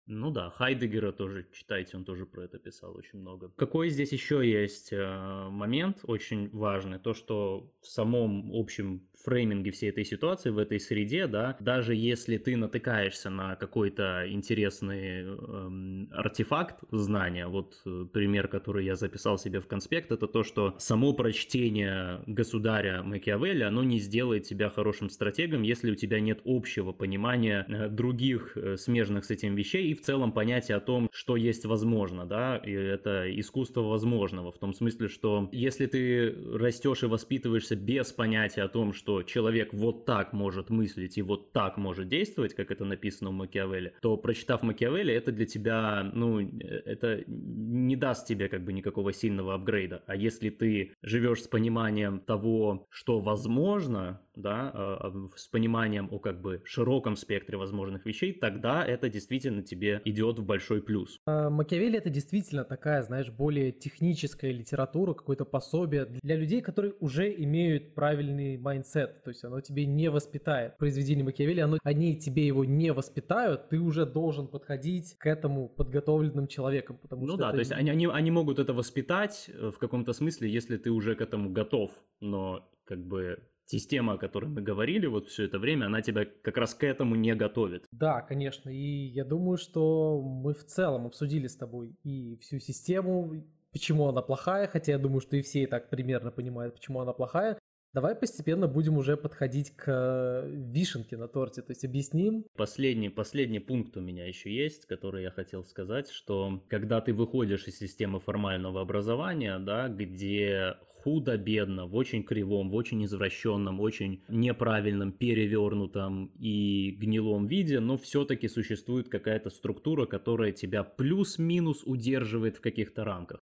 Ну 0.10 0.32
да, 0.32 0.50
Хайдегера 0.52 1.12
тоже 1.12 1.48
читайте, 1.52 1.98
он 1.98 2.06
тоже 2.06 2.26
про 2.26 2.46
это 2.46 2.58
писал 2.58 2.96
очень 2.96 3.20
много. 3.20 3.52
Какой 3.58 3.90
здесь 3.90 4.14
еще 4.14 4.42
есть 4.50 4.94
э, 4.94 5.48
момент 5.50 6.00
очень 6.04 6.50
важный, 6.50 6.98
то 6.98 7.14
что 7.14 7.74
в 7.82 7.88
самом 7.88 8.52
общем 8.54 9.06
фрейминге 9.24 9.72
всей 9.72 9.90
этой 9.90 10.06
ситуации, 10.06 10.50
в 10.50 10.60
этой 10.60 10.80
среде, 10.80 11.28
да, 11.28 11.58
даже 11.60 11.94
если 11.94 12.38
ты 12.38 12.56
натыкаешься 12.56 13.30
на 13.30 13.58
какой-то 13.58 14.24
интересный 14.32 15.24
эм, 15.24 16.10
артефакт 16.14 16.80
знания, 16.92 17.48
вот 17.48 17.82
э, 17.86 18.06
пример, 18.14 18.48
который 18.48 18.86
я 18.86 18.96
записал 18.96 19.38
себе 19.38 19.60
в 19.60 19.68
конспект, 19.68 20.14
это 20.14 20.28
то, 20.28 20.44
что 20.44 20.76
само 20.78 21.12
прочтение 21.12 22.22
государя 22.28 23.04
Макиавелли, 23.04 23.64
оно 23.64 23.84
не 23.84 24.00
сделает 24.00 24.44
тебя 24.44 24.70
хорошим 24.70 25.10
стратегом, 25.10 25.64
если 25.64 25.92
у 25.92 25.96
тебя 25.96 26.22
нет 26.22 26.40
общего 26.46 26.94
понимания 26.94 27.66
э, 27.68 27.90
других 27.90 28.56
э, 28.56 28.78
смежных 28.78 29.26
с 29.26 29.32
этим 29.32 29.56
вещей 29.56 29.92
и 29.92 29.97
в 29.98 30.02
целом 30.02 30.32
понятия 30.32 30.76
о 30.76 30.80
том, 30.80 31.10
что 31.12 31.36
есть 31.36 31.66
возможно, 31.66 32.26
да, 32.26 32.58
и 32.58 32.72
это 32.72 33.28
искусство 33.40 33.82
возможного, 33.82 34.52
в 34.52 34.58
том 34.58 34.74
смысле, 34.74 35.08
что 35.08 35.50
если 35.52 35.86
ты 35.86 36.34
растешь 36.54 37.04
и 37.04 37.08
воспитываешься 37.08 37.76
без 37.76 38.12
понятия 38.12 38.64
о 38.64 38.70
том, 38.70 38.94
что 38.94 39.24
человек 39.24 39.74
вот 39.74 40.06
так 40.06 40.34
может 40.34 40.70
мыслить 40.70 41.18
и 41.18 41.22
вот 41.22 41.52
так 41.52 41.78
может 41.78 42.08
действовать, 42.08 42.54
как 42.54 42.72
это 42.72 42.86
написано 42.86 43.30
в 43.32 43.34
Макиавелле, 43.34 43.94
то 44.02 44.18
прочитав 44.18 44.64
Макиавелли, 44.64 45.14
это 45.14 45.32
для 45.32 45.46
тебя, 45.46 46.10
ну, 46.14 46.40
это 46.40 47.24
не 47.28 47.96
даст 47.96 48.28
тебе 48.28 48.50
как 48.50 48.64
бы 48.64 48.74
никакого 48.74 49.14
сильного 49.14 49.54
апгрейда. 49.56 50.04
А 50.08 50.16
если 50.16 50.50
ты 50.50 50.94
живешь 51.02 51.44
с 51.44 51.48
пониманием 51.48 52.20
того, 52.20 52.88
что 52.90 53.20
возможно, 53.20 54.22
да, 54.36 54.72
а, 54.74 55.12
а, 55.14 55.30
с 55.36 55.48
пониманием 55.48 56.08
о 56.12 56.20
как 56.20 56.42
бы 56.42 56.62
широком 56.66 57.16
спектре 57.16 57.58
возможных 57.58 58.06
вещей, 58.06 58.34
тогда 58.34 58.86
это 58.86 59.10
действительно 59.10 59.64
тебе 59.64 59.87
идет 60.06 60.40
в 60.40 60.46
большой 60.46 60.82
плюс. 60.82 61.20
А, 61.26 61.50
Макиавелли 61.50 61.98
это 61.98 62.10
действительно 62.10 62.64
такая, 62.64 63.04
знаешь, 63.04 63.30
более 63.30 63.72
техническая 63.72 64.52
литература, 64.52 65.14
какое-то 65.14 65.46
пособие 65.46 66.06
для 66.06 66.36
людей, 66.36 66.62
которые 66.62 66.94
уже 67.00 67.34
имеют 67.34 67.94
правильный 67.96 68.58
mindset, 68.58 69.24
то 69.24 69.30
есть 69.30 69.44
оно 69.44 69.62
тебе 69.62 69.86
не 69.86 70.10
воспитает. 70.10 70.78
Произведение 70.78 71.26
Макиавелли, 71.26 71.62
оно, 71.62 71.78
они 71.84 72.18
тебе 72.18 72.46
его 72.46 72.66
не 72.66 72.94
воспитают, 72.94 73.70
ты 73.70 73.80
уже 73.80 74.06
должен 74.06 74.48
подходить 74.48 75.16
к 75.18 75.26
этому 75.28 75.70
подготовленным 75.70 76.48
человеком, 76.48 76.98
потому 76.98 77.26
ну 77.26 77.34
что 77.34 77.38
да, 77.38 77.48
это... 77.50 77.58
то 77.58 77.60
есть 77.60 77.72
они, 77.72 77.90
они, 77.90 78.08
они 78.08 78.32
могут 78.32 78.60
это 78.60 78.74
воспитать 78.74 79.50
э, 79.50 79.72
в 79.74 79.78
каком-то 79.78 80.14
смысле, 80.14 80.50
если 80.50 80.78
ты 80.78 80.92
уже 80.92 81.16
к 81.16 81.22
этому 81.22 81.50
готов, 81.50 81.92
но 82.20 82.70
как 82.86 83.06
бы 83.06 83.40
система, 83.68 84.14
о 84.14 84.18
которой 84.18 84.48
мы 84.48 84.62
говорили 84.62 85.06
вот 85.06 85.28
все 85.28 85.46
это 85.46 85.60
время, 85.60 85.86
она 85.86 86.02
тебя 86.02 86.26
как 86.26 86.58
раз 86.58 86.74
к 86.74 86.84
этому 86.84 87.16
не 87.16 87.36
готовит. 87.36 87.86
Да, 87.92 88.22
конечно, 88.22 88.70
и 88.70 89.08
я 89.08 89.26
думаю, 89.26 89.58
что 89.58 90.22
мы 90.22 90.54
в 90.54 90.66
целом 90.66 91.06
обсудили 91.06 91.48
с 91.48 91.56
тобой 91.56 91.96
и 92.04 92.38
всю 92.38 92.60
систему, 92.60 93.44
почему 93.72 94.08
она 94.08 94.22
плохая, 94.22 94.68
хотя 94.68 94.94
я 94.94 94.98
думаю, 94.98 95.22
что 95.22 95.36
и 95.36 95.42
все 95.42 95.64
и 95.64 95.68
так 95.68 95.90
примерно 95.90 96.32
понимают, 96.32 96.76
почему 96.76 97.02
она 97.02 97.14
плохая. 97.14 97.60
Давай 97.94 98.16
постепенно 98.16 98.68
будем 98.68 98.98
уже 98.98 99.18
подходить 99.18 99.76
к 99.76 99.86
э, 99.88 100.50
вишенке 100.52 101.18
на 101.18 101.28
торте, 101.28 101.62
то 101.62 101.72
есть 101.72 101.86
объясним. 101.86 102.46
Последний, 102.56 103.10
последний 103.10 103.60
пункт 103.60 103.96
у 103.98 104.02
меня 104.02 104.28
еще 104.28 104.54
есть, 104.54 104.86
который 104.86 105.24
я 105.24 105.32
хотел 105.32 105.64
сказать, 105.64 106.10
что 106.12 106.64
когда 106.68 107.02
ты 107.02 107.14
выходишь 107.14 107.66
из 107.68 107.80
системы 107.80 108.20
формального 108.20 108.82
образования, 108.82 109.58
да, 109.58 109.88
где 109.88 110.76
худо-бедно, 111.08 111.88
в 111.88 111.96
очень 111.96 112.22
кривом, 112.22 112.70
в 112.70 112.76
очень 112.76 113.06
извращенном, 113.06 113.80
очень 113.80 114.20
неправильном, 114.28 115.14
перевернутом 115.14 116.34
и 116.38 116.98
гнилом 117.00 117.48
виде, 117.48 117.80
но 117.80 117.98
все-таки 117.98 118.50
существует 118.50 119.08
какая-то 119.08 119.50
структура, 119.50 120.06
которая 120.06 120.52
тебя 120.52 120.84
плюс-минус 120.84 121.84
удерживает 121.86 122.58
в 122.58 122.62
каких-то 122.62 123.06
рамках. 123.06 123.40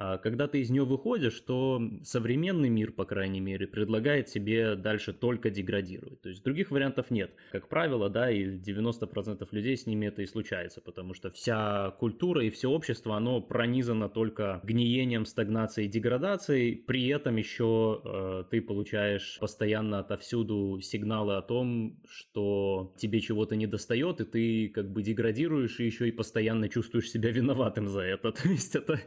А 0.00 0.16
когда 0.16 0.48
ты 0.48 0.60
из 0.60 0.70
нее 0.70 0.84
выходишь, 0.84 1.38
то 1.40 1.78
современный 2.04 2.70
мир, 2.70 2.90
по 2.90 3.04
крайней 3.04 3.40
мере, 3.40 3.66
предлагает 3.66 4.26
тебе 4.26 4.74
дальше 4.74 5.12
только 5.12 5.50
деградировать. 5.50 6.22
То 6.22 6.30
есть 6.30 6.42
других 6.42 6.70
вариантов 6.70 7.10
нет. 7.10 7.30
Как 7.52 7.68
правило, 7.68 8.08
да, 8.08 8.30
и 8.30 8.46
90% 8.46 9.46
людей 9.50 9.76
с 9.76 9.84
ними 9.84 10.06
это 10.06 10.22
и 10.22 10.26
случается, 10.26 10.80
потому 10.80 11.12
что 11.12 11.30
вся 11.30 11.90
культура 11.98 12.42
и 12.42 12.48
все 12.48 12.70
общество, 12.70 13.14
оно 13.14 13.42
пронизано 13.42 14.08
только 14.08 14.60
гниением, 14.62 15.26
стагнацией, 15.26 15.86
деградацией. 15.86 16.76
При 16.76 17.08
этом 17.08 17.36
еще 17.36 18.00
э, 18.02 18.44
ты 18.50 18.62
получаешь 18.62 19.36
постоянно 19.38 19.98
отовсюду 19.98 20.80
сигналы 20.80 21.36
о 21.36 21.42
том, 21.42 22.00
что 22.08 22.94
тебе 22.96 23.20
чего-то 23.20 23.54
не 23.54 23.66
достает, 23.66 24.22
и 24.22 24.24
ты 24.24 24.68
как 24.70 24.90
бы 24.90 25.02
деградируешь, 25.02 25.78
и 25.78 25.84
еще 25.84 26.08
и 26.08 26.10
постоянно 26.10 26.70
чувствуешь 26.70 27.10
себя 27.10 27.30
виноватым 27.30 27.86
за 27.86 28.00
это. 28.00 28.32
То 28.42 28.48
есть 28.48 28.74
это 28.74 28.98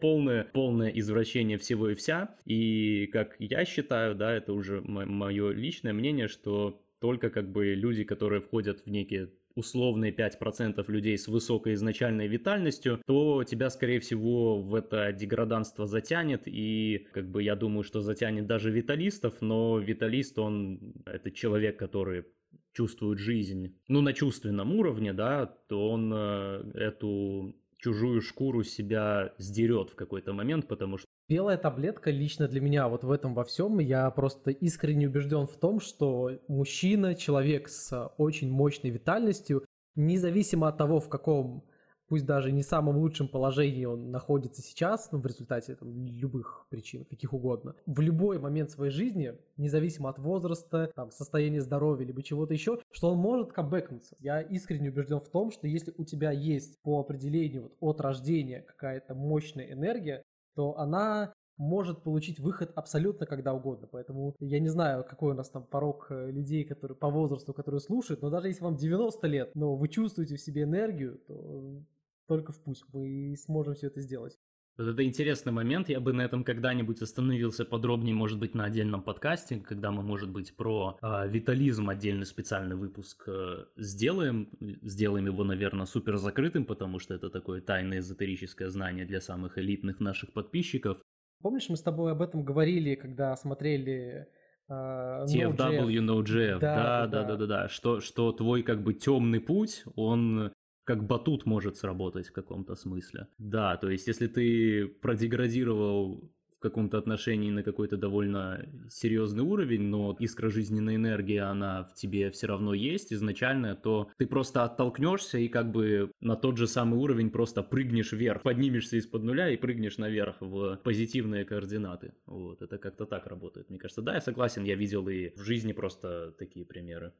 полное, 0.00 0.44
полное 0.44 0.90
извращение 0.90 1.58
всего 1.58 1.90
и 1.90 1.94
вся. 1.94 2.36
И 2.44 3.08
как 3.12 3.36
я 3.38 3.64
считаю, 3.64 4.14
да, 4.14 4.32
это 4.32 4.52
уже 4.52 4.80
мое 4.82 5.50
личное 5.52 5.92
мнение, 5.92 6.28
что 6.28 6.80
только 7.00 7.30
как 7.30 7.50
бы 7.50 7.74
люди, 7.74 8.04
которые 8.04 8.40
входят 8.40 8.80
в 8.84 8.90
некие 8.90 9.30
условные 9.54 10.12
5% 10.12 10.84
людей 10.88 11.18
с 11.18 11.26
высокой 11.26 11.74
изначальной 11.74 12.28
витальностью, 12.28 13.02
то 13.06 13.42
тебя, 13.42 13.70
скорее 13.70 13.98
всего, 13.98 14.60
в 14.60 14.74
это 14.74 15.12
деграданство 15.12 15.86
затянет, 15.86 16.42
и 16.46 17.08
как 17.12 17.28
бы 17.28 17.42
я 17.42 17.56
думаю, 17.56 17.82
что 17.82 18.00
затянет 18.00 18.46
даже 18.46 18.70
виталистов, 18.70 19.40
но 19.40 19.78
виталист, 19.78 20.38
он, 20.38 20.94
это 21.06 21.32
человек, 21.32 21.76
который 21.76 22.24
чувствует 22.72 23.18
жизнь, 23.18 23.76
ну, 23.88 24.00
на 24.00 24.12
чувственном 24.12 24.72
уровне, 24.76 25.12
да, 25.12 25.46
то 25.46 25.90
он 25.90 26.12
э, 26.14 26.70
эту 26.74 27.56
чужую 27.78 28.20
шкуру 28.20 28.62
себя 28.64 29.32
сдерет 29.38 29.90
в 29.90 29.94
какой-то 29.94 30.32
момент, 30.32 30.68
потому 30.68 30.98
что 30.98 31.06
Белая 31.28 31.58
таблетка 31.58 32.10
лично 32.10 32.48
для 32.48 32.60
меня 32.62 32.88
вот 32.88 33.04
в 33.04 33.10
этом 33.10 33.34
во 33.34 33.44
всем, 33.44 33.80
я 33.80 34.10
просто 34.10 34.50
искренне 34.50 35.08
убежден 35.08 35.46
в 35.46 35.58
том, 35.58 35.78
что 35.78 36.30
мужчина, 36.48 37.14
человек 37.14 37.68
с 37.68 38.10
очень 38.16 38.50
мощной 38.50 38.90
витальностью, 38.90 39.66
независимо 39.94 40.68
от 40.68 40.78
того, 40.78 41.00
в 41.00 41.10
каком 41.10 41.64
пусть 42.08 42.26
даже 42.26 42.52
не 42.52 42.62
самом 42.62 42.96
лучшем 42.96 43.28
положении 43.28 43.84
он 43.84 44.10
находится 44.10 44.62
сейчас, 44.62 45.10
ну, 45.12 45.20
в 45.20 45.26
результате 45.26 45.76
там, 45.76 45.92
любых 46.06 46.66
причин, 46.70 47.04
каких 47.04 47.32
угодно, 47.32 47.74
в 47.86 48.00
любой 48.00 48.38
момент 48.38 48.70
своей 48.70 48.90
жизни, 48.90 49.34
независимо 49.56 50.10
от 50.10 50.18
возраста, 50.18 50.90
там, 50.94 51.10
состояния 51.10 51.60
здоровья, 51.60 52.06
либо 52.06 52.22
чего-то 52.22 52.54
еще, 52.54 52.80
что 52.90 53.10
он 53.10 53.18
может 53.18 53.52
камбэкнуться. 53.52 54.16
Я 54.18 54.40
искренне 54.40 54.90
убежден 54.90 55.20
в 55.20 55.28
том, 55.28 55.50
что 55.50 55.66
если 55.66 55.92
у 55.96 56.04
тебя 56.04 56.30
есть 56.30 56.80
по 56.82 57.00
определению 57.00 57.62
вот, 57.62 57.98
от 57.98 58.00
рождения 58.00 58.62
какая-то 58.62 59.14
мощная 59.14 59.72
энергия, 59.72 60.22
то 60.54 60.78
она 60.78 61.32
может 61.58 62.02
получить 62.02 62.38
выход 62.38 62.70
абсолютно 62.74 63.26
когда 63.26 63.52
угодно. 63.52 63.88
Поэтому 63.90 64.34
я 64.38 64.60
не 64.60 64.68
знаю, 64.68 65.04
какой 65.04 65.32
у 65.32 65.34
нас 65.34 65.50
там 65.50 65.64
порог 65.64 66.06
э, 66.10 66.30
людей, 66.30 66.64
которые 66.64 66.96
по 66.96 67.10
возрасту, 67.10 67.52
которые 67.52 67.80
слушают, 67.80 68.22
но 68.22 68.30
даже 68.30 68.48
если 68.48 68.62
вам 68.62 68.76
90 68.76 69.26
лет, 69.26 69.50
но 69.54 69.74
вы 69.74 69.88
чувствуете 69.88 70.36
в 70.36 70.40
себе 70.40 70.62
энергию, 70.62 71.18
то 71.26 71.82
только 72.28 72.52
в 72.52 72.62
путь, 72.62 72.82
мы 72.92 73.34
сможем 73.36 73.74
все 73.74 73.88
это 73.88 74.00
сделать. 74.00 74.38
Вот 74.78 74.86
это 74.86 75.04
интересный 75.04 75.50
момент, 75.50 75.88
я 75.88 75.98
бы 75.98 76.12
на 76.12 76.22
этом 76.22 76.44
когда-нибудь 76.44 77.02
остановился 77.02 77.64
подробнее, 77.64 78.14
может 78.14 78.38
быть, 78.38 78.54
на 78.54 78.64
отдельном 78.64 79.02
подкасте, 79.02 79.56
когда 79.56 79.90
мы, 79.90 80.04
может 80.04 80.30
быть, 80.30 80.56
про 80.56 80.96
э, 81.02 81.28
витализм 81.28 81.88
отдельный 81.88 82.26
специальный 82.26 82.76
выпуск 82.76 83.24
э, 83.26 83.64
сделаем. 83.76 84.48
Сделаем 84.60 85.26
его, 85.26 85.42
наверное, 85.42 85.86
супер 85.86 86.16
закрытым, 86.16 86.64
потому 86.64 87.00
что 87.00 87.12
это 87.12 87.28
такое 87.28 87.60
тайное 87.60 87.98
эзотерическое 87.98 88.68
знание 88.68 89.04
для 89.04 89.20
самых 89.20 89.58
элитных 89.58 89.98
наших 89.98 90.32
подписчиков. 90.32 90.98
Помнишь, 91.42 91.68
мы 91.68 91.76
с 91.76 91.82
тобой 91.82 92.12
об 92.12 92.22
этом 92.22 92.44
говорили, 92.44 92.94
когда 92.94 93.34
смотрели 93.36 94.28
Uh, 94.70 95.24
TFW 95.24 95.98
No 96.00 96.22
GF, 96.22 96.58
да, 96.58 97.06
да, 97.06 97.06
да, 97.06 97.24
да, 97.24 97.36
да, 97.36 97.46
да, 97.46 97.68
что, 97.70 98.00
что 98.00 98.32
твой 98.32 98.62
как 98.62 98.82
бы 98.82 98.92
темный 98.92 99.40
путь, 99.40 99.82
он 99.96 100.52
как 100.88 101.04
батут 101.04 101.44
может 101.44 101.76
сработать 101.76 102.28
в 102.28 102.32
каком-то 102.32 102.74
смысле. 102.74 103.26
Да, 103.36 103.76
то 103.76 103.90
есть 103.90 104.06
если 104.06 104.26
ты 104.26 104.88
продеградировал 104.88 106.32
в 106.56 106.60
каком-то 106.60 106.96
отношении 106.96 107.50
на 107.50 107.62
какой-то 107.62 107.98
довольно 107.98 108.66
серьезный 108.88 109.44
уровень, 109.44 109.82
но 109.82 110.16
искра 110.18 110.48
жизненной 110.48 110.94
энергии, 110.94 111.36
она 111.36 111.84
в 111.84 111.94
тебе 111.94 112.30
все 112.30 112.46
равно 112.46 112.72
есть 112.72 113.12
изначально, 113.12 113.76
то 113.76 114.08
ты 114.16 114.26
просто 114.26 114.64
оттолкнешься 114.64 115.36
и 115.36 115.48
как 115.48 115.70
бы 115.72 116.10
на 116.22 116.36
тот 116.36 116.56
же 116.56 116.66
самый 116.66 116.98
уровень 116.98 117.30
просто 117.30 117.62
прыгнешь 117.62 118.12
вверх, 118.12 118.42
поднимешься 118.42 118.96
из-под 118.96 119.24
нуля 119.24 119.50
и 119.50 119.58
прыгнешь 119.58 119.98
наверх 119.98 120.36
в 120.40 120.80
позитивные 120.84 121.44
координаты. 121.44 122.14
Вот, 122.24 122.62
это 122.62 122.78
как-то 122.78 123.04
так 123.04 123.26
работает, 123.26 123.68
мне 123.68 123.78
кажется. 123.78 124.00
Да, 124.00 124.14
я 124.14 124.22
согласен, 124.22 124.64
я 124.64 124.74
видел 124.74 125.06
и 125.08 125.34
в 125.36 125.42
жизни 125.42 125.74
просто 125.74 126.32
такие 126.38 126.64
примеры. 126.64 127.12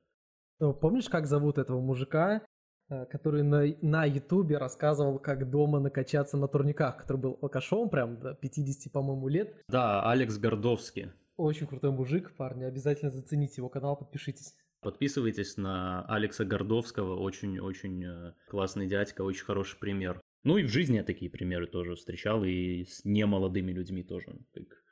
Помнишь, 0.59 1.11
как 1.11 1.27
зовут 1.27 1.59
этого 1.59 1.81
мужика, 1.81 2.43
который 2.89 3.43
на, 3.43 3.65
на 3.83 4.05
ютубе 4.05 4.59
рассказывал, 4.59 5.19
как 5.19 5.51
дома 5.51 5.81
накачаться 5.81 6.37
на 6.37 6.49
турниках, 6.49 6.97
который 6.97 7.19
был 7.19 7.39
алкашом 7.43 7.91
прям 7.91 8.19
до 8.19 8.35
50, 8.35 8.93
по-моему, 8.93 9.29
лет. 9.29 9.55
Да, 9.69 10.09
Алекс 10.11 10.39
Гордовский. 10.39 11.13
Очень 11.37 11.67
крутой 11.67 11.93
мужик, 11.93 12.33
парни, 12.37 12.65
обязательно 12.65 13.11
зацените 13.11 13.55
его 13.59 13.69
канал, 13.69 13.97
подпишитесь. 13.97 14.55
Подписывайтесь 14.81 15.57
на 15.57 16.05
Алекса 16.07 16.45
Гордовского, 16.45 17.17
очень-очень 17.17 18.05
э, 18.05 18.35
классный 18.49 18.87
дядька, 18.87 19.23
очень 19.23 19.45
хороший 19.45 19.77
пример. 19.79 20.21
Ну 20.45 20.57
и 20.57 20.63
в 20.63 20.69
жизни 20.69 20.97
я 20.97 21.05
такие 21.05 21.31
примеры 21.31 21.67
тоже 21.67 21.97
встречал, 21.97 22.45
и 22.45 22.85
с 22.85 23.05
немолодыми 23.05 23.73
людьми 23.73 24.05
тоже, 24.05 24.37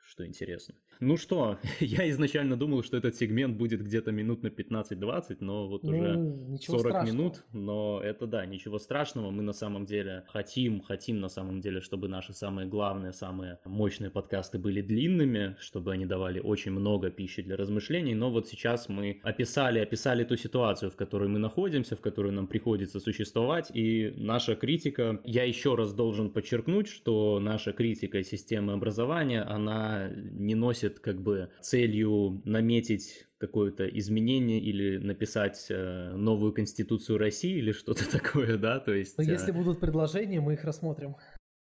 что 0.07 0.25
интересно. 0.25 0.73
Ну 0.99 1.17
что, 1.17 1.59
я 1.79 2.09
изначально 2.09 2.55
думал, 2.55 2.81
что 2.83 2.97
этот 2.97 3.15
сегмент 3.15 3.57
будет 3.57 3.83
где-то 3.83 4.11
минут 4.11 4.41
на 4.41 4.47
15-20, 4.47 5.37
но 5.41 5.67
вот 5.67 5.83
ну, 5.83 5.89
уже 5.89 6.57
40 6.65 6.79
страшного. 6.79 7.05
минут. 7.05 7.43
Но 7.51 8.01
это 8.01 8.25
да, 8.25 8.45
ничего 8.45 8.79
страшного. 8.79 9.31
Мы 9.31 9.43
на 9.43 9.53
самом 9.53 9.85
деле 9.85 10.23
хотим, 10.29 10.81
хотим 10.81 11.19
на 11.19 11.27
самом 11.27 11.59
деле, 11.59 11.81
чтобы 11.81 12.07
наши 12.07 12.33
самые 12.33 12.67
главные, 12.67 13.11
самые 13.11 13.59
мощные 13.65 14.09
подкасты 14.09 14.57
были 14.57 14.81
длинными, 14.81 15.57
чтобы 15.59 15.91
они 15.91 16.05
давали 16.05 16.39
очень 16.39 16.71
много 16.71 17.09
пищи 17.09 17.41
для 17.41 17.57
размышлений. 17.57 18.15
Но 18.15 18.31
вот 18.31 18.47
сейчас 18.47 18.87
мы 18.87 19.19
описали, 19.23 19.79
описали 19.79 20.23
ту 20.23 20.37
ситуацию, 20.37 20.89
в 20.89 20.95
которой 20.95 21.27
мы 21.27 21.39
находимся, 21.39 21.95
в 21.97 22.01
которой 22.01 22.31
нам 22.31 22.47
приходится 22.47 22.99
существовать. 23.01 23.71
И 23.73 24.13
наша 24.15 24.55
критика, 24.55 25.19
я 25.25 25.43
еще 25.43 25.75
раз 25.75 25.93
должен 25.93 26.31
подчеркнуть, 26.31 26.87
что 26.87 27.39
наша 27.41 27.73
критика 27.73 28.23
системы 28.23 28.73
образования, 28.73 29.41
она 29.41 29.96
не 30.15 30.55
носит 30.55 30.99
как 30.99 31.21
бы 31.21 31.49
целью 31.61 32.41
наметить 32.45 33.27
какое-то 33.37 33.87
изменение 33.87 34.59
или 34.59 34.97
написать 34.97 35.67
э, 35.69 36.13
новую 36.15 36.53
конституцию 36.53 37.17
России 37.17 37.57
или 37.57 37.71
что-то 37.71 38.09
такое, 38.19 38.57
да, 38.57 38.79
то 38.79 38.93
есть... 38.93 39.17
Но 39.17 39.23
если 39.23 39.51
э, 39.51 39.55
будут 39.55 39.79
предложения, 39.79 40.41
мы 40.41 40.53
их 40.53 40.63
рассмотрим. 40.63 41.15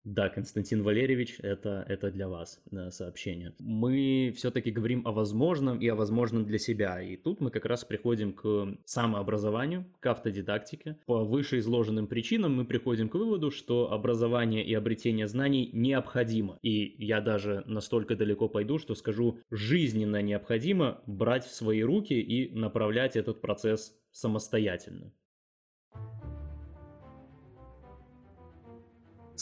Да, 0.05 0.31
Константин 0.31 0.83
Валерьевич, 0.83 1.37
это, 1.41 1.85
это 1.87 2.11
для 2.11 2.27
вас 2.27 2.63
э, 2.73 2.91
сообщение. 2.91 3.53
Мы 3.59 4.33
все-таки 4.35 4.71
говорим 4.71 5.07
о 5.07 5.13
возможном 5.13 5.79
и 5.79 5.87
о 5.89 5.95
возможном 5.95 6.47
для 6.47 6.59
себя. 6.59 7.03
И 7.03 7.17
тут 7.17 7.41
мы 7.41 7.51
как 7.51 7.67
раз 7.67 7.85
приходим 7.85 8.33
к 8.33 8.79
самообразованию, 8.87 9.85
к 10.01 10.07
автодидактике. 10.07 10.99
По 11.05 11.23
вышеизложенным 11.23 12.07
причинам 12.07 12.57
мы 12.57 12.65
приходим 12.65 13.11
к 13.11 13.15
выводу, 13.15 13.51
что 13.51 13.93
образование 13.93 14.65
и 14.65 14.73
обретение 14.73 15.27
знаний 15.27 15.69
необходимо. 15.75 16.59
И 16.63 17.05
я 17.05 17.21
даже 17.21 17.63
настолько 17.67 18.17
далеко 18.17 18.49
пойду, 18.49 18.79
что 18.79 18.95
скажу, 18.95 19.41
жизненно 19.51 20.23
необходимо 20.23 21.03
брать 21.07 21.45
в 21.45 21.55
свои 21.55 21.83
руки 21.83 22.15
и 22.15 22.51
направлять 22.55 23.17
этот 23.17 23.43
процесс 23.43 23.95
самостоятельно. 24.13 25.13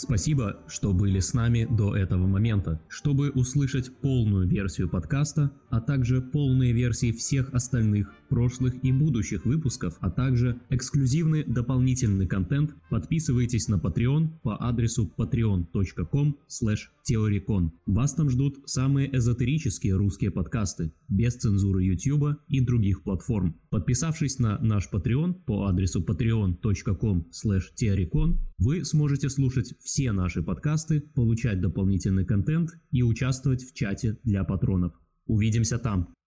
Спасибо, 0.01 0.59
что 0.69 0.93
были 0.93 1.19
с 1.19 1.35
нами 1.35 1.67
до 1.69 1.97
этого 1.97 2.25
момента. 2.29 2.81
Чтобы 2.89 3.31
услышать 3.31 3.91
полную 3.97 4.47
версию 4.47 4.89
подкаста, 4.89 5.51
а 5.71 5.81
также 5.81 6.23
полные 6.23 6.73
версии 6.73 7.11
всех 7.11 7.53
остальных 7.53 8.15
прошлых 8.29 8.83
и 8.83 8.93
будущих 8.93 9.45
выпусков, 9.45 9.97
а 10.01 10.11
также 10.11 10.61
эксклюзивный 10.71 11.45
дополнительный 11.45 12.27
контент, 12.27 12.75
подписывайтесь 12.91 13.69
на 13.69 13.77
Patreon 13.77 14.29
по 14.43 14.57
адресу 14.63 15.13
patreon.com 15.17 16.37
teoricon. 17.09 17.71
Вас 17.87 18.15
там 18.15 18.31
ждут 18.31 18.59
самые 18.67 19.15
эзотерические 19.17 19.97
русские 19.97 20.31
подкасты, 20.31 20.93
без 21.09 21.37
цензуры 21.37 21.83
YouTube 21.85 22.39
и 22.49 22.61
других 22.61 23.03
платформ. 23.03 23.59
Подписавшись 23.71 24.39
на 24.39 24.59
наш 24.59 24.89
Patreon 24.93 25.35
по 25.47 25.67
адресу 25.67 26.03
patreon.com 26.03 27.27
teoricon, 27.81 28.39
вы 28.59 28.85
сможете 28.85 29.29
слушать 29.29 29.75
все 29.83 30.13
наши 30.13 30.43
подкасты, 30.43 31.01
получать 31.01 31.61
дополнительный 31.61 32.25
контент 32.25 32.71
и 32.91 33.03
участвовать 33.03 33.63
в 33.63 33.75
чате 33.75 34.19
для 34.25 34.45
патронов. 34.45 34.93
Увидимся 35.27 35.79
там! 35.79 36.18